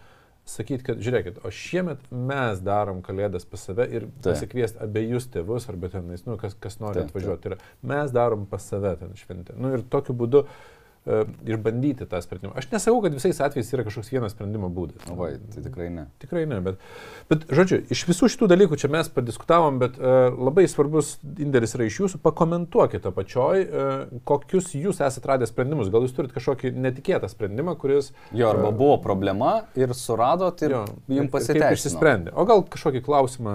[0.46, 5.90] sakyti, kad žiūrėkit, o šiemet mes darom kalėdas pas save ir pasikviesti abiejus tėvus, arba
[5.92, 7.42] ten, nu, kas, kas nori Taip, atvažiuoti.
[7.42, 7.61] Tai yra,
[7.92, 9.59] mes darom pas save ten šventę.
[9.59, 10.75] Nu, ir tokiu būdu uh,
[11.47, 12.53] išbandyti tą sprendimą.
[12.59, 15.05] Aš nesakau, kad visais atvejais yra kažkoks vienas sprendimo būdas.
[15.12, 16.07] O vai, tai tikrai ne.
[16.23, 16.81] Tikrai ne, bet,
[17.31, 21.87] bet, žodžiu, iš visų šitų dalykų čia mes padiskutavom, bet uh, labai svarbus indėlis yra
[21.88, 22.21] iš jūsų.
[22.27, 25.90] Pakomentuokite apačioj, uh, kokius jūs esate radę sprendimus.
[25.95, 28.11] Gal jūs turite kažkokį netikėtą sprendimą, kuris...
[28.37, 31.73] Jo, arba buvo problema ir suradot ir Jo, jums ir- ir pasiteisino.
[31.79, 32.35] išsisprendė.
[32.35, 33.55] O gal kažkokį klausimą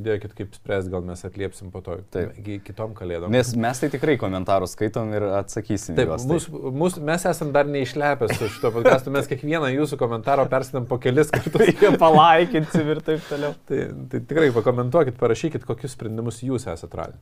[0.00, 2.32] įdėkit, kaip spręs, gal mes atliepsim po to Taip.
[2.66, 3.30] kitom kalėdom.
[3.32, 5.96] Nes mes tai tikrai komentarus skaitom ir atsakysim.
[5.98, 6.48] Taip, juos, mus,
[6.86, 11.32] mus, mes esam dar neišlepę su šito podcastu, mes kiekvieną jūsų komentarą persitam po kelis
[11.34, 11.64] kartus.
[11.66, 13.56] Reikia palaikinti ir taip toliau.
[13.68, 17.18] Tai, tai tikrai pakomentuokit, parašykit, kokius sprendimus jūs esate radę.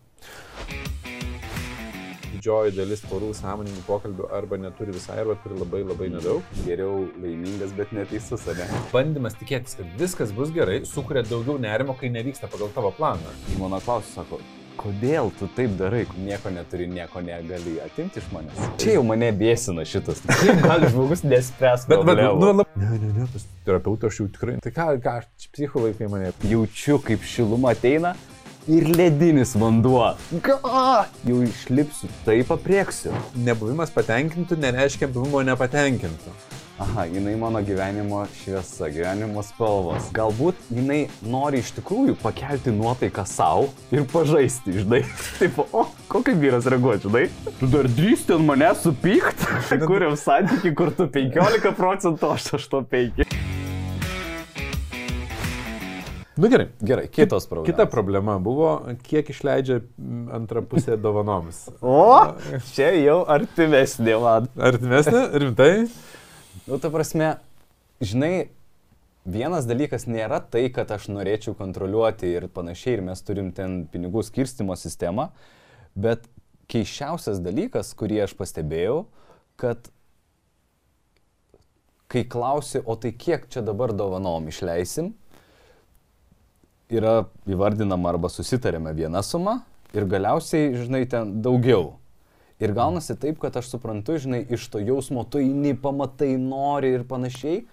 [2.35, 6.45] Didžioji dalis porų sąmoningų pokalbių arba neturi visai, arba turi labai labai nedaug.
[6.67, 8.67] Geriau laimingas, bet neteisus, ar ne?
[8.93, 13.33] Bandymas tikėtis, kad viskas bus gerai, sukuria daugiau nerimo, kai nevyksta pagal tavo planą.
[13.55, 14.43] Žmona klausia, sako,
[14.79, 18.61] kodėl tu taip darai, nieko neturi, nieko negali atimti iš manęs.
[18.83, 20.23] Čia jau mane bėsina šitas.
[20.43, 22.77] Kaip gali žmogus nespręs Bet, bet, nu, lab...
[22.79, 24.59] Ne, ne, ne, pas terapeutą aš jau tikrai.
[24.65, 25.17] Tai ką, ką,
[25.55, 26.33] psicho vaikai mane.
[26.51, 28.15] Jaučiu, kaip šiluma ateina
[28.71, 30.15] ir ledinis vanduo.
[30.45, 30.59] Ką?
[31.29, 33.15] Jau išlipsiu, taip aprieksiu.
[33.47, 36.37] Nebuvimas patenkintų nereiškia buvimo nepatenkintų.
[36.79, 40.09] Aha, jinai mano gyvenimo šviesa, gyvenimo spalvos.
[40.11, 45.05] Galbūt jinai nori iš tikrųjų pakelti nuotaiką savo ir pažaisti, žinai.
[45.39, 47.29] Taip, o, kokį vyras reaguoja, žinai?
[47.61, 49.45] Tu dar drįsti ant mane supykt?
[49.87, 53.23] Kuriam santyki, kur tu 15 procentų, aš 8,5.
[56.35, 56.67] Nu gerai.
[56.83, 57.69] Gerai, kitos problemos.
[57.71, 58.73] Kita problema buvo,
[59.07, 59.79] kiek išleidžia
[60.35, 61.69] antrą pusę dovanoms.
[61.79, 62.35] O,
[62.75, 64.51] čia jau artimesnė man.
[64.59, 65.71] Artimesnė, rimtai?
[66.65, 67.35] Nu, ta prasme,
[68.01, 68.47] žinai,
[69.29, 74.23] vienas dalykas nėra tai, kad aš norėčiau kontroliuoti ir panašiai, ir mes turim ten pinigų
[74.25, 75.27] skirstimo sistemą,
[75.93, 76.25] bet
[76.73, 79.03] keiščiausias dalykas, kurį aš pastebėjau,
[79.61, 79.91] kad
[82.09, 85.13] kai klausi, o tai kiek čia dabar dovanom išleisim,
[86.89, 89.59] yra įvardinama arba susitarėme viena suma
[89.93, 91.99] ir galiausiai, žinai, ten daugiau.
[92.63, 97.03] Ir gaunasi taip, kad aš suprantu, žinai, iš to jausmo tu eini, pamatai, nori ir
[97.09, 97.65] panašiai,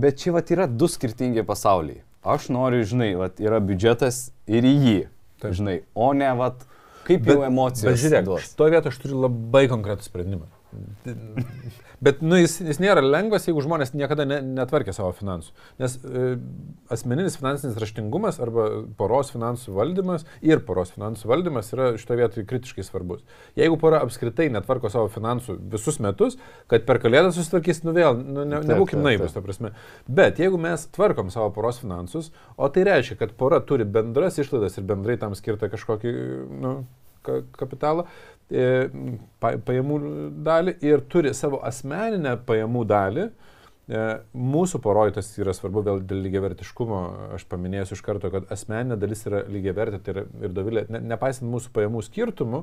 [0.00, 2.02] bet čia vat yra du skirtingi pasauliai.
[2.20, 4.98] Aš noriu, žinai, vat yra biudžetas ir į jį,
[5.40, 5.54] Taip.
[5.56, 6.66] žinai, o ne, vat,
[7.06, 8.44] kaip jau emocijos Bet žiūrėk, duos.
[8.44, 10.50] šitoje vietoje aš turiu labai konkretų sprendimą.
[12.00, 15.52] Bet nu, jis, jis nėra lengvas, jeigu žmonės niekada ne, netvarkė savo finansų.
[15.82, 16.26] Nes e,
[16.92, 18.66] asmeninis finansinis raštingumas arba
[18.98, 23.24] poros finansų valdymas ir poros finansų valdymas yra šitoje vietoje kritiškai svarbus.
[23.58, 26.38] Jeigu pora apskritai netvarko savo finansų visus metus,
[26.70, 29.74] kad per kalėdą susitvarkys, nu vėl, nu, ne, nebūkim naivus, ta prasme.
[30.08, 34.78] Bet jeigu mes tvarkom savo poros finansus, o tai reiškia, kad pora turi bendras išlaidas
[34.78, 36.16] ir bendrai tam skirtą kažkokį
[36.62, 36.74] nu,
[37.26, 38.06] ka- kapitalą,
[39.40, 40.00] pajamų
[40.46, 43.30] dalį ir turi savo asmeninę pajamų dalį.
[43.90, 44.02] E,
[44.38, 46.98] Mūsų poroj tas yra svarbu vėl dėl lygiavertiškumo.
[47.34, 50.84] Aš paminėsiu iš karto, kad asmeninė dalis yra lygiavertė tai yra ir dovilė.
[50.94, 52.60] Ne, nepaisant mūsų pajamų skirtumų,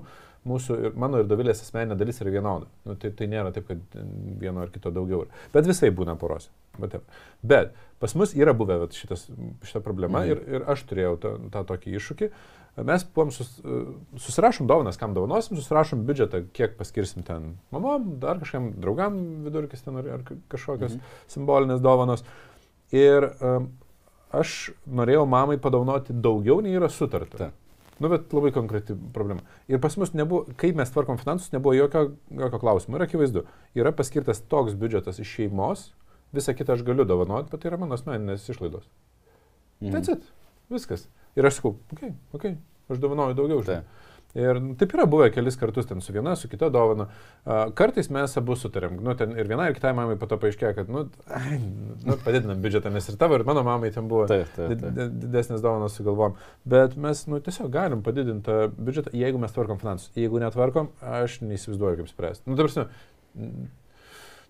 [0.47, 2.69] mūsų ir mano ir dovilės asmeninė dalis yra vienoda.
[2.87, 3.99] Nu, tai, tai nėra taip, kad
[4.39, 5.25] vieno ar kito daugiau.
[5.25, 5.43] yra.
[5.57, 6.47] Bet visai būna porose.
[6.77, 7.03] whatever.
[7.41, 9.27] Bet pas mus yra buvę šitas,
[9.65, 10.29] šita problema Mhm.
[10.29, 12.29] ir, ir aš turėjau tą, tą tokį iššūkį.
[12.85, 13.55] Mes buvom sus,
[14.21, 19.15] susirašom dovanas, kam dovanosim, susirašom biudžetą, kiek paskirsim ten mamom, dar kažkam draugam
[19.47, 21.01] vidurkis ten ar, ar kažkokios Mhm.
[21.27, 22.23] simbolinės dovanos.
[22.93, 23.71] Ir um,
[24.31, 27.37] aš norėjau mamai padovanoti daugiau, nei yra sutarta.
[27.37, 27.53] Taip.
[27.99, 29.41] Nu, bet labai konkreti problema.
[29.67, 32.99] Ir pas mus nebuvo, kai mes tvarkom finansus, nebuvo jokio, jokio klausimo.
[32.99, 33.41] Ir akivaizdu,
[33.73, 35.93] yra paskirtas toks biudžetas iš šeimos,
[36.31, 38.85] visą kitą aš galiu dovanoti, bet tai yra mano asmeninės išlaidos.
[39.81, 39.91] Mhm.
[39.95, 40.21] That's it.
[40.69, 41.07] Viskas.
[41.37, 43.61] Ir aš sakau, okei, okay, okei, okay, aš dovanoju daugiau.
[43.63, 43.81] žinai.
[43.85, 44.03] Taip.
[44.37, 47.07] Ir nu, taip yra buvę kelis kartus ten su viena, su kita dovana.
[47.79, 50.91] Kartais mes abu sutarėm, nu, ten ir viena, ir kitai mamai po to paaiškėjo, kad,
[50.93, 51.57] nu, ai,
[52.05, 54.93] nu padidinam biudžetą, nes ir tavo, ir mano mamai ten buvo Taip, taip, taip.
[54.99, 56.35] did- didesnės dovanos sugalvom.
[56.69, 60.11] Bet mes, nu, tiesiog galim padidinti tą biudžetą, jeigu mes tvarkom finansus.
[60.19, 62.45] Jeigu netvarkom, aš neįsivaizduoju, kaip spręsti.
[62.51, 62.91] Nu, dabar,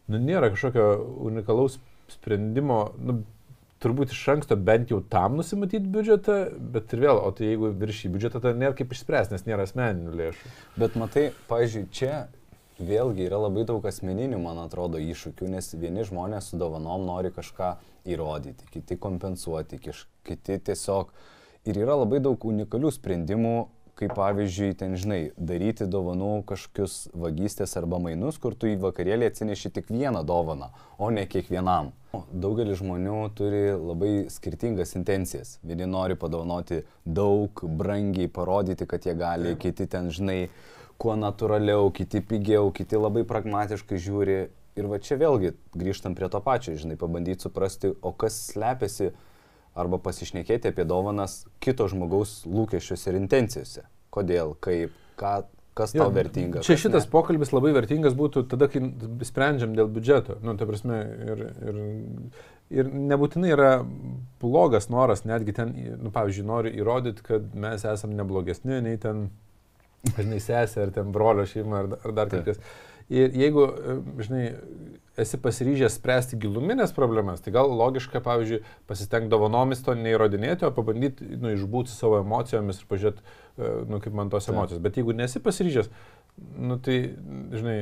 [0.07, 0.89] nu, nėra kažkokio
[1.29, 1.79] unikalaus
[2.11, 3.21] sprendimo, nu,
[3.87, 6.37] turbūt iš anksto bent jau tam nusimatyti biudžetą,
[6.75, 9.67] bet ir vėl, o tai jeigu virš į biudžetą, tai nėra kaip išspręsti, nes nėra
[9.67, 10.51] asmeninių lėšų.
[10.81, 12.25] Bet matai, pažiūrėjau, čia
[12.77, 17.73] vėlgi yra labai daug asmeninių, man atrodo, iššūkių, nes vieni žmonės su dovanom nori kažką
[18.07, 21.15] įrodyti, kiti kompensuoti, kiti tiesiog.
[21.67, 23.55] Ir yra labai daug unikalių sprendimų,
[23.97, 29.71] kaip pavyzdžiui, ten, žinai, daryti dovanų kažkokius vagystės arba mainus, kur tu į vakarėlį atsineši
[29.79, 30.69] tik vieną dovaną,
[31.01, 31.93] o ne kiekvienam.
[32.31, 35.57] Daugelis žmonių turi labai skirtingas intencijas.
[35.65, 40.47] Vieni nori padovanoti daug, brangiai, parodyti, kad jie gali, kiti ten, žinai,
[41.01, 44.37] kuo natūraliau, kiti pigiau, kiti labai pragmatiškai žiūri.
[44.77, 49.11] Ir va čia vėlgi grįžtam prie to pačio, žinai, pabandyti suprasti, o kas slepiasi
[49.77, 53.85] arba pasišnekėti apie dovanas kito žmogaus lūkesčiuose ir intencijose.
[54.13, 55.35] Kodėl, kaip, ką,
[55.77, 56.63] kas tau vertinga.
[56.65, 57.11] Čia šitas ne.
[57.13, 58.81] pokalbis labai vertingas būtų tada, kai
[59.27, 60.39] sprendžiam dėl biudžeto.
[60.45, 61.81] Nu, ta prasme, ir, ir,
[62.81, 63.71] ir nebūtinai yra
[64.41, 69.27] blogas noras, netgi ten, nu, pavyzdžiui, nori įrodyti, kad mes esam neblogesni nei ten,
[70.17, 72.61] žinai, sesė ar ten brolio šeima ar, ar dar kažkas.
[73.09, 73.93] Ir jeigu, e,
[74.25, 74.45] žinai,
[75.17, 81.25] esi pasiryžęs spręsti giluminės problemas, tai gal logiška, pavyzdžiui, pasistengti dovanomis to neįrodinėti, o pabandyti
[81.39, 83.23] nu, išbūti savo emocijomis ir pažiūrėti,
[83.57, 84.83] e, nu, kaip man tos emocijos.
[84.83, 85.89] Bet jeigu nesi pasiryžęs,
[86.59, 86.97] nu, tai,
[87.55, 87.77] žinai,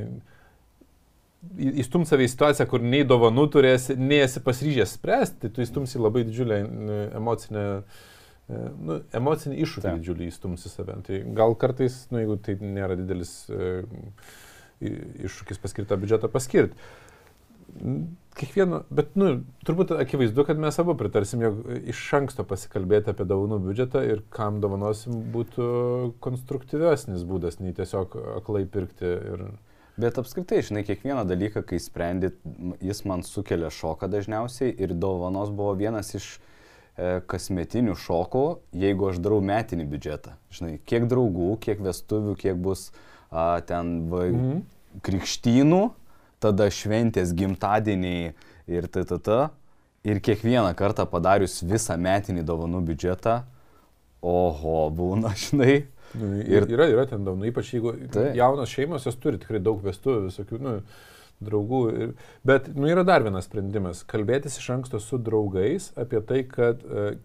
[1.57, 5.65] į- įstums save į situaciją, kur nei dovanų turėsi, nei esi pasiryžęs spręsti, tai tu
[5.65, 7.65] įstumsi labai didžiulę nu, emocinę,
[8.47, 9.99] e, nu, emocinį iššūkį Taip.
[9.99, 11.01] didžiulį įstumsi save.
[11.09, 14.11] Tai gal kartais, nu, jeigu tai nėra didelis e, i-
[14.81, 16.77] iššūkis paskirtą biudžetą paskirti.
[18.35, 19.29] Kiekvieno, bet, nu,
[19.67, 24.59] turbūt akivaizdu, kad mes abu pritarsim, jog iš anksto pasikalbėti apie dovanų biudžetą ir kam
[24.63, 25.67] dovanosim būtų
[26.23, 29.11] konstruktyvesnis būdas, nei tiesiog aklai pirkti.
[29.31, 29.45] Ir...
[29.99, 32.33] Bet apskritai, žinai, kiekvieną dalyką, kai sprendi,
[32.83, 39.23] jis man sukelia šoką dažniausiai ir dovanos buvo vienas iš e, kasmetinių šokų, jeigu aš
[39.23, 40.35] darau metinį biudžetą.
[40.59, 43.14] Žinai, kiek draugų, kiek vestuvių, kiek bus a,
[43.65, 44.61] ten va, Mhm.
[45.03, 45.91] krikštynų,
[46.39, 48.33] tada šventės gimtadieniai
[48.67, 49.49] ir tt.
[50.05, 53.43] Ir kiekvieną kartą padarius visą metinį dovanų biudžetą,
[54.21, 55.85] oho, būna, žinai.
[56.15, 58.35] Nu, Ir- yra, yra ten daug, nu, ypač jeigu Taip.
[58.37, 60.75] jaunos šeimos, jos turi tikrai daug vestuvių, visokių, nu,
[61.43, 61.79] draugų.
[62.05, 62.13] Ir,
[62.47, 67.17] bet, nu, yra dar vienas sprendimas- kalbėtis iš anksto su draugais apie tai, kad e,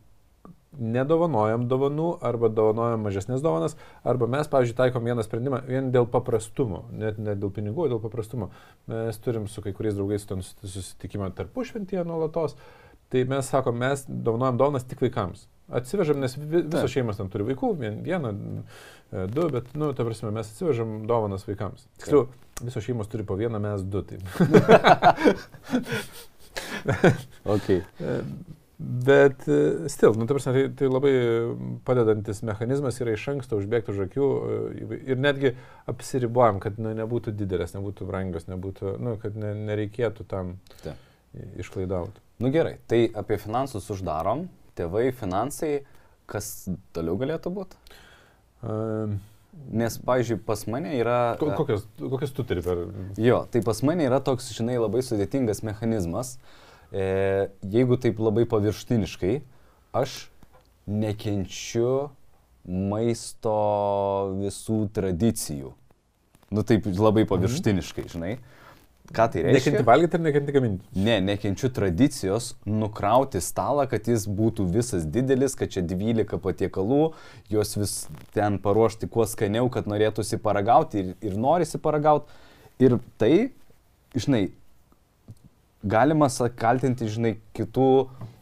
[0.81, 6.87] nedovanojam dovanų arba dovanojam mažesnės dovanas, arba mes, pavyzdžiui, taikom vieną sprendimą vien dėl paprastumo,
[6.93, 8.51] net ne dėl pinigų, dėl paprastumo.
[8.91, 12.57] Mes turim su kai kuriais draugais ten susitikimą tarpušventyje nuolatos.
[13.11, 15.49] Tai mes sakom, mes dovanojam dovanas tik vaikams.
[15.71, 18.31] Atsivežam, nes vi- visos šeimos ten turi vaikų, vien, vieną,
[19.13, 21.87] e, du, bet, nu, ta prasme, mes atsivežam dovanas vaikams.
[21.99, 22.29] Tiksliau,
[22.63, 24.03] visos šeimos turi po vieną, mes du.
[24.03, 24.23] Taip.
[27.47, 27.83] Okay.
[28.81, 31.13] E, Bet e, stil, nu, ta prasme, tai, tai labai
[31.85, 35.51] padedantis mechanizmas yra iš anksto užbėgti už akių e, ir netgi
[35.91, 41.03] apsiribuojam, kad nu, nebūtų didelės, nebūtų brangios, nebūtų, nu, kad ne, nereikėtų tam Taip.
[41.61, 42.25] išlaidauti.
[42.41, 44.47] Nu gerai, tai apie finansus uždarom.
[44.81, 45.83] Tėvai, finansai,
[46.31, 46.49] kas
[46.97, 47.83] toliau galėtų būti?
[48.65, 49.19] Um,
[49.77, 51.35] Nes, pavyzdžiui, pas mane yra...
[51.37, 52.85] ko- kokias, kokias tu turi per...
[53.21, 56.37] Jo, tai pas mane yra toks, žinai, labai sudėtingas mechanizmas.
[56.39, 56.60] E,
[56.93, 59.35] jeigu taip labai paviršutiniškai,
[59.97, 60.17] aš
[60.91, 62.11] nekenčiu
[62.67, 63.57] maisto
[64.41, 65.75] visų tradicijų.
[66.51, 68.35] Nu taip labai paviršutiniškai, žinai.
[69.11, 69.73] Ką tai reiškia?
[69.73, 71.01] Nekenti valgyti ar nekenti gaminti?
[71.03, 77.01] Ne, nekenčiu tradicijos nukrauti stalą, kad jis būtų visas didelis, kad čia 12 patiekalų,
[77.51, 77.95] juos vis
[78.37, 82.31] ten paruošti kuo skaniau, kad norėtųsi paragauti ir, ir norisi paragauti.
[82.81, 83.51] Ir tai,
[84.15, 84.45] žinai,
[85.83, 87.89] galima kaltinti, žinai, kitų,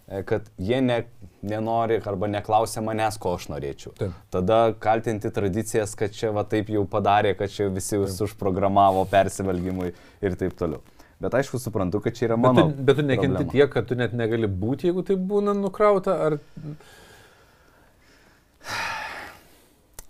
[0.09, 1.05] e, kad jie ne,
[1.43, 3.95] nenori arba neklausia manęs, ko aš norėčiau.
[3.99, 4.15] Taip.
[4.35, 10.39] Tada kaltinti tradicijas, kad čia va taip jau padarė, kad čia visi užprogramavo persivalgymui ir
[10.41, 10.83] taip toliau.
[11.19, 12.69] Bet aišku, suprantu, kad čia yra Bet mano.
[12.71, 13.53] tu, bet tu nekenti problema.
[13.53, 16.39] tiek, kad tu net negali būti, jeigu tai būna nukrauta, ar...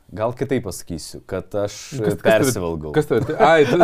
[0.09, 2.95] Gal kitaip pasakysiu, kad aš Kas- kas persivalgau.
[2.97, 3.35] Kas tave?
[3.45, 3.77] Ai, tu,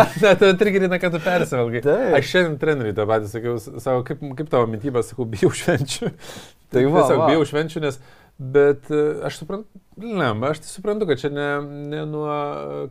[0.60, 1.82] trigerina, kad tu persivalgai.
[1.84, 2.14] Taip.
[2.16, 6.08] Aš šiandien treneriui tą patį sakiau, s- sako, kaip, kaip tavo mytyba, sakau, bijau švenčių.
[6.74, 7.26] Tai va, Tiesiog va.
[7.28, 7.98] bijau švenčių, nes,
[8.40, 11.48] bet e, aš suprantu, ne, aš tai suprantu, kad čia ne,
[11.92, 12.32] ne nuo,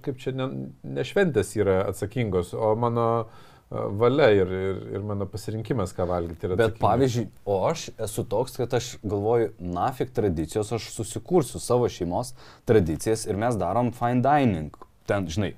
[0.06, 0.46] kaip čia, ne,
[0.86, 6.48] ne šventės yra atsakingos, o mano e, valia ir, ir, ir mano pasirinkimas, ką valgyti.
[6.52, 6.82] Bet atsakingas.
[6.82, 12.34] pavyzdžiui, o aš esu toks, kad aš galvoju, nafik tradicijos, aš susikursiu savo šeimos
[12.70, 14.78] tradicijas ir mes darom fine dining.
[15.10, 15.54] Ten, žinai,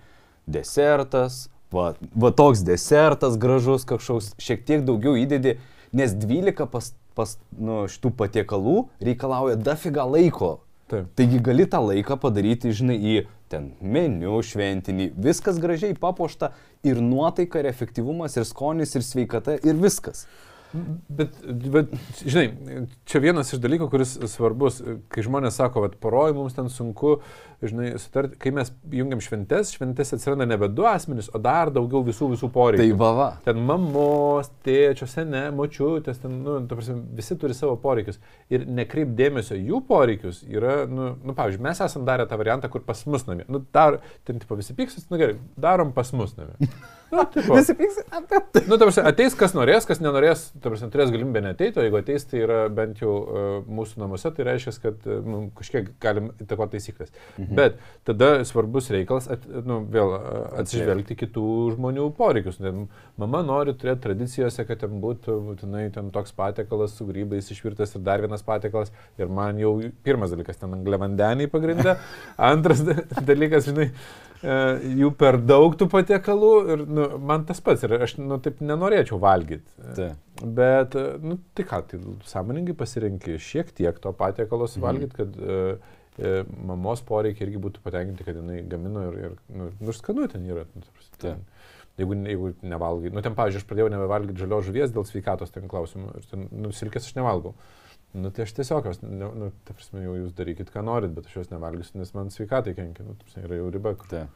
[0.47, 5.57] desertas, va, va toks desertas gražus kažkoks, šiek tiek daugiau įdedi,
[5.95, 10.59] nes 12 pas, pas nu, šitų patiekalų reikalauja dafiga laiko.
[10.91, 11.07] Taip.
[11.17, 13.13] Taigi gali tą laiką padaryti, žinai, į
[13.55, 16.51] ten meniu šventinį, viskas gražiai papuošta
[16.85, 20.25] ir nuotaika, ir efektyvumas, ir skonis, ir sveikata, ir viskas.
[21.07, 21.35] Bet,
[21.71, 21.91] bet,
[22.25, 24.81] žinai, čia vienas iš dalykų, kuris svarbus,
[25.13, 27.19] kai žmonės sako, kad poroj mums ten sunku,
[27.63, 32.31] žinai, sutarti, kai mes jungiam šventes, šventes atsiranda nebe du asmenys, o dar daugiau visų
[32.33, 32.83] visų poreikių.
[32.83, 33.29] Tai vava.
[33.45, 38.19] Ten mamos, tėčio, sene, močiutės, ten, nu, ta prasme, visi turi savo poreikius.
[38.51, 42.83] Ir nekreip dėmesio jų poreikius yra, nu, nu pavyzdžiui, mes esam darę tą variantą, kur
[42.85, 43.47] pas mus namie.
[43.47, 46.73] Nu, dar, ten, tipo, visi pyksis, nu gerai, darom pas mus namie.
[47.15, 48.63] Nu, Visi pyks apie tai.
[48.69, 51.99] Nu, ta prasme, ateis kas norės, kas nenorės, ta prasme, turės galimybę neteiti, o jeigu
[51.99, 56.31] ateis, tai yra bent jau uh, mūsų namuose, tai reiškia, kad uh, nu, kažkiek galim
[56.43, 57.13] įtakoti taisyklės.
[57.37, 57.55] Mhm.
[57.57, 60.25] Bet tada svarbus reikalas, at, nu, vėl uh,
[60.63, 62.59] atsižvelgti kitų žmonių poreikius.
[63.21, 68.03] Mama nori turėti tradicijose, kad ten būtų būtinai ten toks patiekalas su grybais išvirtas ir
[68.05, 68.91] dar vienas patiekalas.
[69.19, 71.97] Ir man jau pirmas dalykas, ten angliavandeniai pagrindė.
[72.51, 77.85] Antras da- dalykas, žinai, e, jų per daug tų patiekalų ir nu, man tas pats
[77.85, 79.67] ir aš nu, taip nenorėčiau valgyti.
[79.97, 80.09] Tai.
[80.41, 85.59] Bet, e, nu, tai ką, tai sąmoningai pasirinkai šiek tiek to patiekalo suvalgyti, kad e,
[86.19, 86.33] e,
[86.67, 90.65] mamos poreikiai irgi būtų patenkinti, kad jinai gamino ir, ir nu, nu, skanu ten yra.
[90.75, 90.83] Nu,
[91.21, 91.45] ten,
[92.01, 96.11] jeigu, jeigu nevalgai, nu ten, pavyzdžiui, aš pradėjau nebevalgyti žalios žuvies dėl sveikatos ten klausimų
[96.19, 97.55] ir ten, nu, silkės aš nevalgau.
[98.15, 101.27] Nu, tai aš tiesiog, jos, ne, nu, ta prasme, jau jūs darykit, ką norit, bet
[101.27, 103.91] aš jos nevalgysiu, nes man sveikatai kenkia, nu, ta prasme, yra jau riba.
[103.99, 104.29] Kur,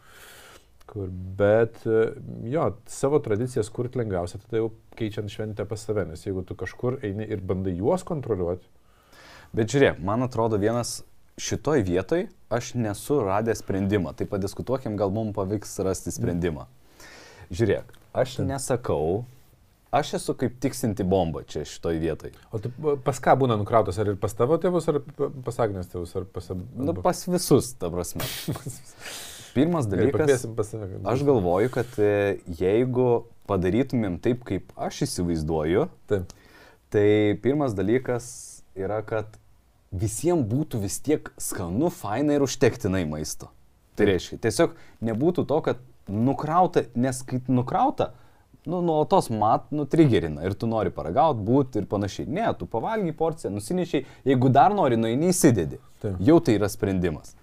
[0.89, 2.09] kur, bet, e,
[2.51, 6.99] jo, savo tradicijas kurti lengviausia, tada jau keičiant šventę pas save, nes jeigu tu kažkur
[7.07, 8.67] eini ir bandai juos kontroliuoti,
[9.49, 10.99] Bet žiūrėk, man atrodo vienas
[11.41, 14.13] šitoj vietoj aš nesu radęs sprendimą.
[14.13, 16.67] Tai padiskutuokim, gal mums pavyks rasti sprendimą.
[17.49, 19.23] Žiūrėk, aš nesakau,
[19.91, 22.31] aš esu kaip tiksinti bomba čia šitoj vietoj.
[22.53, 22.71] O tu
[23.05, 26.27] pas ką būna nukrautas, ar ir pas tavo tėvus, ar pa- pas Agnės tėvus, ar
[26.29, 26.49] pas...
[26.53, 28.21] ab- Nu, pas visus, ta prasme.
[29.55, 30.43] Pirmas dalykas,
[31.09, 33.07] aš galvoju, kad e, jeigu
[33.49, 36.35] padarytumėm taip, kaip aš įsivaizduoju, Taip.
[36.89, 37.05] Tai
[37.43, 38.25] pirmas dalykas
[38.77, 39.35] yra, kad
[39.93, 43.49] visiems būtų vis tiek skanu, faina ir užtektinai maisto.
[43.97, 44.73] Tai reiškia, tiesiog
[45.05, 48.11] nebūtų to, kad nukrauta, nes kai nukrauta,
[48.65, 52.27] nu, nuolatos mat, nu, trigerina ir tu nori paragauti, būti ir panašiai.
[52.27, 55.79] Ne, tu pavalgy porciją, nusinešiai, jeigu dar nori, nu, neįsidedi.
[56.03, 56.19] Taip.
[56.23, 57.35] Jau tai yra sprendimas.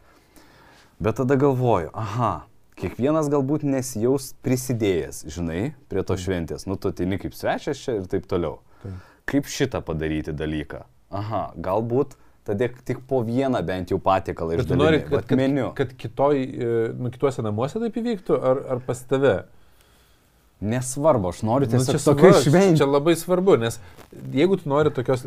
[1.03, 2.47] Bet tada galvoju, aha,
[2.81, 5.63] kiekvienas galbūt nesijaus prisidėjęs, žinai,
[5.93, 6.69] prie to šventės.
[6.69, 8.61] Nu, tu atini kaip svečias čia ir taip toliau.
[8.85, 9.03] Taip.
[9.27, 10.85] Kaip šitą padaryti dalyką?
[11.17, 12.15] Aha, galbūt
[12.47, 15.73] tada tik po vieną bent jau patiekalą Ir tu nori, kad, kad, meniu.
[15.75, 19.35] kad kitoj, e, nu, kituose namuose taip įvyktų, ar, ar pas tave?
[20.61, 22.81] Nesvarbu, aš noriu Nu, tiesiog čia tokia svarbu, šventė.
[22.81, 23.77] Čia labai svarbu, nes
[24.33, 25.27] jeigu tu nori tokios,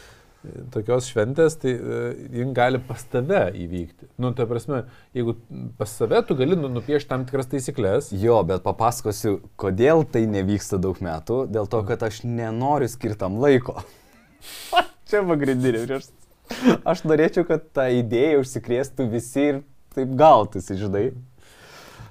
[0.74, 2.02] tokios šventės, tai uh,
[2.36, 4.10] jin gali pas tave įvykti.
[4.20, 4.82] Nu, ta prasme,
[5.16, 5.38] jeigu
[5.80, 8.12] pas save tu gali nu, nupiešti tam tikras taisyklės.
[8.12, 11.46] Jo, bet papasakosiu, kodėl tai nevyksta daug metų.
[11.56, 13.80] Dėl to, kad aš nenoriu skirtam laiko.
[15.08, 16.16] Čia pagrindinė priežastis.
[16.84, 19.60] Aš norėčiau, kad ta idėja užsikrėstų visi ir
[19.94, 21.04] taip gautųsi, žinai.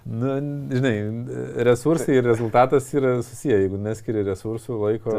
[0.10, 0.30] Nu,
[0.74, 0.94] žinai,
[1.68, 3.60] resursai ir rezultatas yra susiję.
[3.62, 5.16] Jeigu neskiri resursų, laiko,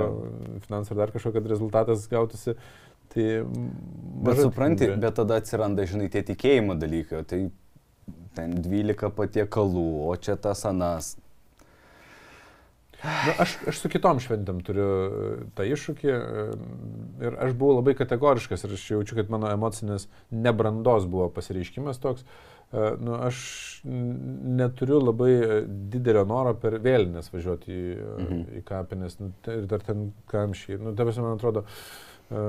[0.66, 2.56] finansų ar dar kažko, kad rezultatas gautųsi,
[3.14, 3.26] tai...
[4.26, 5.04] Bet supranti, tikimybė.
[5.04, 7.22] bet tada atsiranda, žinai, tie tikėjimo dalykai.
[7.30, 7.40] Tai
[8.34, 11.14] ten 12 patiekalų, o čia tas anas.
[13.00, 16.46] Na, aš, aš su kitom šventėm turiu e, tą iššūkį e,
[17.24, 22.26] ir aš buvau labai kategoriškas ir aš jaučiu, kad mano emocinis nebrandos buvo pasireiškimas toks.
[22.26, 23.38] E, Nu, aš
[23.84, 25.32] neturiu labai
[25.90, 28.44] didelio noro per vėlinės važiuoti į, mhm.
[28.60, 30.78] į kapines nu, ir dar ten kamščiai.
[30.78, 31.64] Nu, ta prasme, man atrodo,
[32.30, 32.44] e,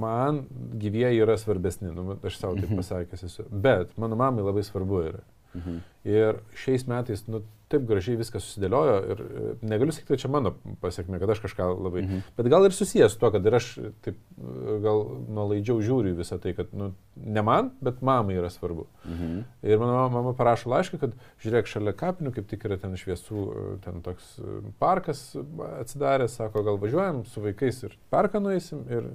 [0.00, 0.40] man
[0.80, 3.44] gyvieji yra svarbesni, nu, aš savo taip pasakęs esu.
[3.52, 5.20] Bet mano mamai labai svarbu yra.
[5.52, 5.80] Mhm.
[6.08, 10.50] Ir šiais metais, nu, taip gražiai viskas susidėliojo ir e, negaliu sakyti, kad čia mano
[10.82, 12.02] pasiekme, kad aš kažką labai.
[12.02, 12.22] Mhm.
[12.36, 13.68] Bet gal ir susijęs su to, kad ir aš
[14.04, 18.86] taip e, gal nuolaidžiau žiūriu visą tai, kad, nu, ne man, bet mamai yra svarbu.
[19.06, 19.38] Mhm.
[19.70, 21.14] Ir mano mama parašo laišką, kad
[21.44, 24.34] žiūrėk, šalia kapinių kaip tik yra ten šviesų, e, ten toks
[24.82, 25.22] parkas
[25.80, 29.06] atsidaręs, sako, gal važiuojam su vaikais ir parką nueisim ir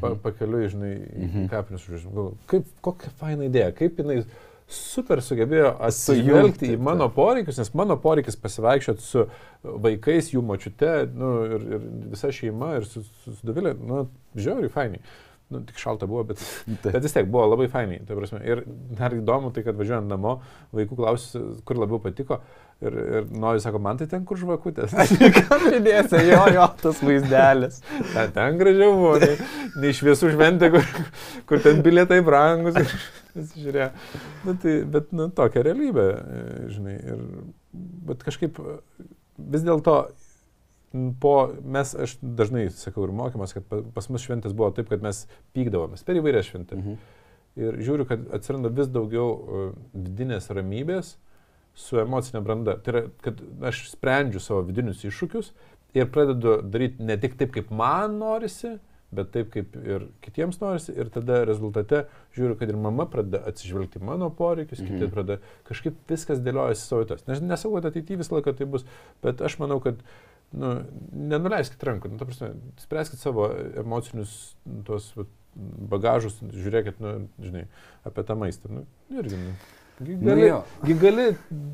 [0.00, 0.18] pa, Mhm.
[0.24, 1.44] pakeliui, žinai, į Mhm.
[1.52, 2.12] kapinius užžiūrėsim.
[2.12, 4.24] Galvoju, Kaip, kokia faina idėja, kaip jinai
[4.66, 9.26] super sugebėjo atsižvelgti į mano poreikius, nes mano poreikis pasivaikščioti su
[9.62, 14.72] vaikais, jų mačiute nu, ir, ir visa šeima ir su, su, su Davilė, nu, žiauriai
[14.74, 15.02] fainai.
[15.48, 16.40] Nu, tik šalta buvo, bet,
[16.82, 18.00] bet vis tiek buvo labai fainai.
[18.42, 18.62] Ir
[18.98, 20.40] dar įdomu tai, kad važiuojant namo,
[20.74, 22.40] vaikų klausiu, kur labiau patiko.
[22.82, 24.92] Ir, ir nori, sako, man tai ten kur žvakutės.
[25.38, 27.78] Kapinėse, jo, jo, tas vaizdelis.
[28.14, 29.38] ten, ten gražiau buvo, nei,
[29.80, 30.90] nei šviesų šventė, kur,
[31.48, 32.76] kur ten bilietai brangus.
[33.36, 33.88] Žiūrėjau.
[34.48, 36.10] Nu, tai, bet, nu, tokia realybė,
[36.74, 36.98] žinai.
[37.00, 37.24] Ir,
[38.10, 40.00] bet kažkaip vis dėlto
[41.20, 41.34] po,
[41.64, 45.24] mes, aš dažnai sakau ir mokymas, kad pa- pas mus šventės buvo taip, kad mes
[45.56, 46.82] pykdavomės per įvairias šventės.
[46.82, 46.98] Mhm.
[47.56, 51.14] Ir žiūriu, kad atsiranda vis daugiau uh, vidinės ramybės
[51.76, 52.76] su emocinė branda.
[52.80, 55.52] Tai yra, kad aš sprendžiu savo vidinius iššūkius
[55.96, 58.76] ir pradedu daryti ne tik taip, kaip man norisi,
[59.16, 60.94] bet taip, kaip ir kitiems norisi.
[60.96, 62.04] Ir tada rezultate
[62.36, 64.96] žiūriu, kad ir mama pradeda atsižvelgti mano poreikius, mhm.
[64.96, 67.26] kiti pradeda kažkaip viskas dėliojasi savo vietas.
[67.28, 68.86] Nes nesakau, kad ateityje visą laiką tai bus,
[69.24, 70.00] bet aš manau, kad
[70.54, 70.74] nu,
[71.12, 73.48] nenuleiskit rankų, nu, ta prasme, spręskit savo
[73.82, 74.36] emocinius
[74.66, 75.32] nu, tuos vat,
[75.90, 77.64] bagažus, žiūrėkit, nu, žinai,
[78.06, 78.70] apie tą maistą.
[78.70, 78.84] Nu,
[79.16, 79.56] irgi, nu,
[80.04, 80.48] gi Nu gali,
[81.00, 81.26] gali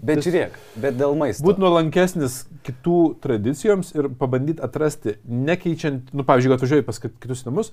[0.07, 1.43] Bet žiūrėk, bet dėl maisto.
[1.43, 7.73] būti nuolankesnis kitų tradicijoms ir pabandyti atrasti, nekeičiant, nu, pavyzdžiui, atvažiuoji pas kit- kitus namus,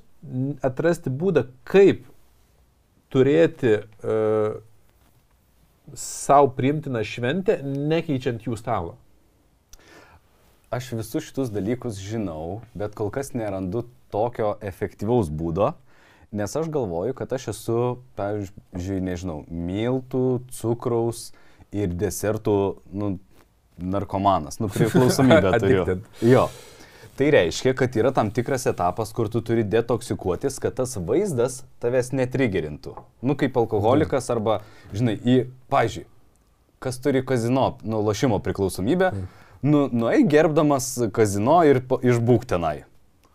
[0.66, 2.08] atrasti būdą, kaip
[3.14, 4.58] turėti uh,
[5.94, 8.98] savo priimtiną šventę, nekeičiant jų stalo.
[10.70, 15.72] Aš visus šitus dalykus žinau, bet kol kas nerandu tokio efektyvaus būdo,
[16.30, 17.78] nes aš galvoju, kad aš esu,
[18.20, 21.32] pavyzdžiui, nežinau, miltų, cukraus
[21.74, 22.54] ir desertų,
[22.94, 23.16] nu,
[23.82, 25.98] narkomanas, nu, priklausomybę turiu.
[26.22, 26.46] Jo.
[27.18, 32.14] Tai reiškia, kad yra tam tikras etapas, kur tu turi detoksikuotis, kad tas vaizdas tavęs
[32.14, 32.94] netrigerintų.
[33.26, 34.62] Nu, kaip alkoholikas arba,
[34.94, 35.42] žinai, į,
[35.74, 36.14] pažiūrėjau,
[36.80, 39.12] kas turi kazino, nu, lošimo priklausomybę,
[39.62, 42.84] nu, nueik gerbdamas kazino ir išbūk tenai.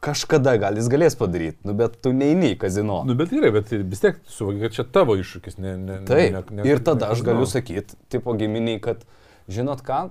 [0.05, 3.01] Kažkada gal jis galės padaryti, nu, bet tu neini į kazino.
[3.09, 5.57] Nu, bet gerai, bet vis tiek suvoki, kad čia tavo iššūkis.
[5.65, 6.35] Ne, ne, Taip.
[6.35, 9.07] ne, ne, ir tada ne aš galiu sakyti, tipo giminiai, kad,
[9.49, 10.03] žinot ką,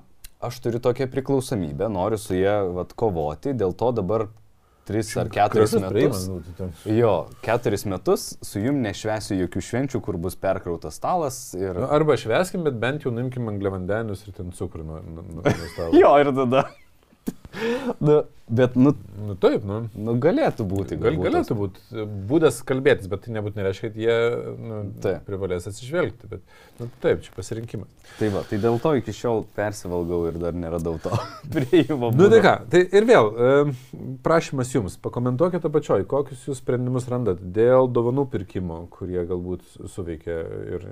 [0.44, 4.28] aš turiu tokią priklausomybę, noriu su jie vat, kovoti, dėl to dabar
[4.88, 6.28] 3 ar 4 Gražus metus.
[6.28, 7.14] nu, tai Jo,
[7.46, 11.72] keturis metus su jum nešvesiu jokių švenčių, kur bus perkrautas stalas ir...
[11.80, 15.70] Nu, arba šveskim, bet bent jau nuimkim angliavandenius ir ten cukrų nuo, nuo, nuo, nuo
[15.72, 15.92] stalo.
[16.02, 16.66] Jo, ir tada.
[18.00, 18.96] Nu, bet, nu,
[19.28, 19.78] Nu, taip, nu.
[19.94, 20.98] nu, galėtų būti.
[21.00, 24.16] Gal, galėtų būti būdas kalbėtis, bet tai nebūtinai reiškia, kad jie
[24.60, 25.22] nu, Taip.
[25.28, 26.30] privalės atsižvelgti.
[26.32, 26.42] Bet,
[26.82, 27.92] nu, taip, čia pasirinkimas.
[28.18, 31.14] Tai va, tai dėl to iki šiol persivalgau ir dar neradau to
[31.54, 32.12] prieimo.
[32.18, 37.40] Nu, tai ką, tai ir vėl, e, prašymas jums, pakomentuokite apačioj, kokius jūs sprendimus randat
[37.56, 40.42] dėl dovanų pirkimo, kurie galbūt suveikia
[40.76, 40.88] ir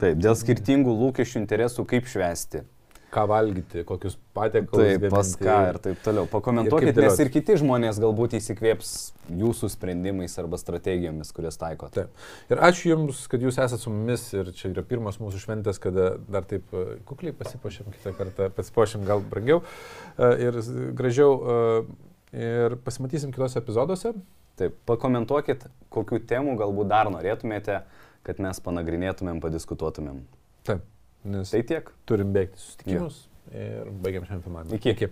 [0.00, 2.66] Taip, dėl skirtingų lūkesčių interesų, kaip švesti.
[3.10, 4.86] Ką valgyti, kokius patiekalus.
[4.86, 5.46] Taip, pas gaminti.
[5.46, 6.26] ką ir taip toliau.
[6.26, 8.92] Ir Pakomentuokit, kaip nes ir kiti žmonės galbūt įsikvėps
[9.40, 11.94] jūsų sprendimais arba strategijomis, kurias taikot.
[11.96, 12.28] Taip.
[12.50, 16.12] Ir ačiū Jums, kad Jūs esate su mumis ir čia yra pirmas mūsų šventės, kada
[16.30, 20.62] dar taip e, kukliai pasipošėm, kitą kartą pasipošėm gal brangiau e, ir
[20.98, 21.34] gražiau.
[21.40, 24.12] e, Ir pasimatysim kitose epizoduose.
[24.60, 27.80] Taip, pakomentuokit, kokių temų galbūt dar norėtumėte,
[28.26, 30.20] kad mes panagrinėtumėm, padiskutuotumėm.
[30.68, 30.84] Taip.
[31.24, 31.90] Nes Tai tiek.
[32.08, 34.78] turim bėgti susitikimus ir baigiam šiandien filmavimą.
[34.80, 35.10] Iki.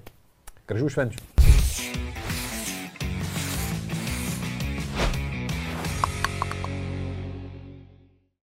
[0.69, 2.38] Gražių švenčių.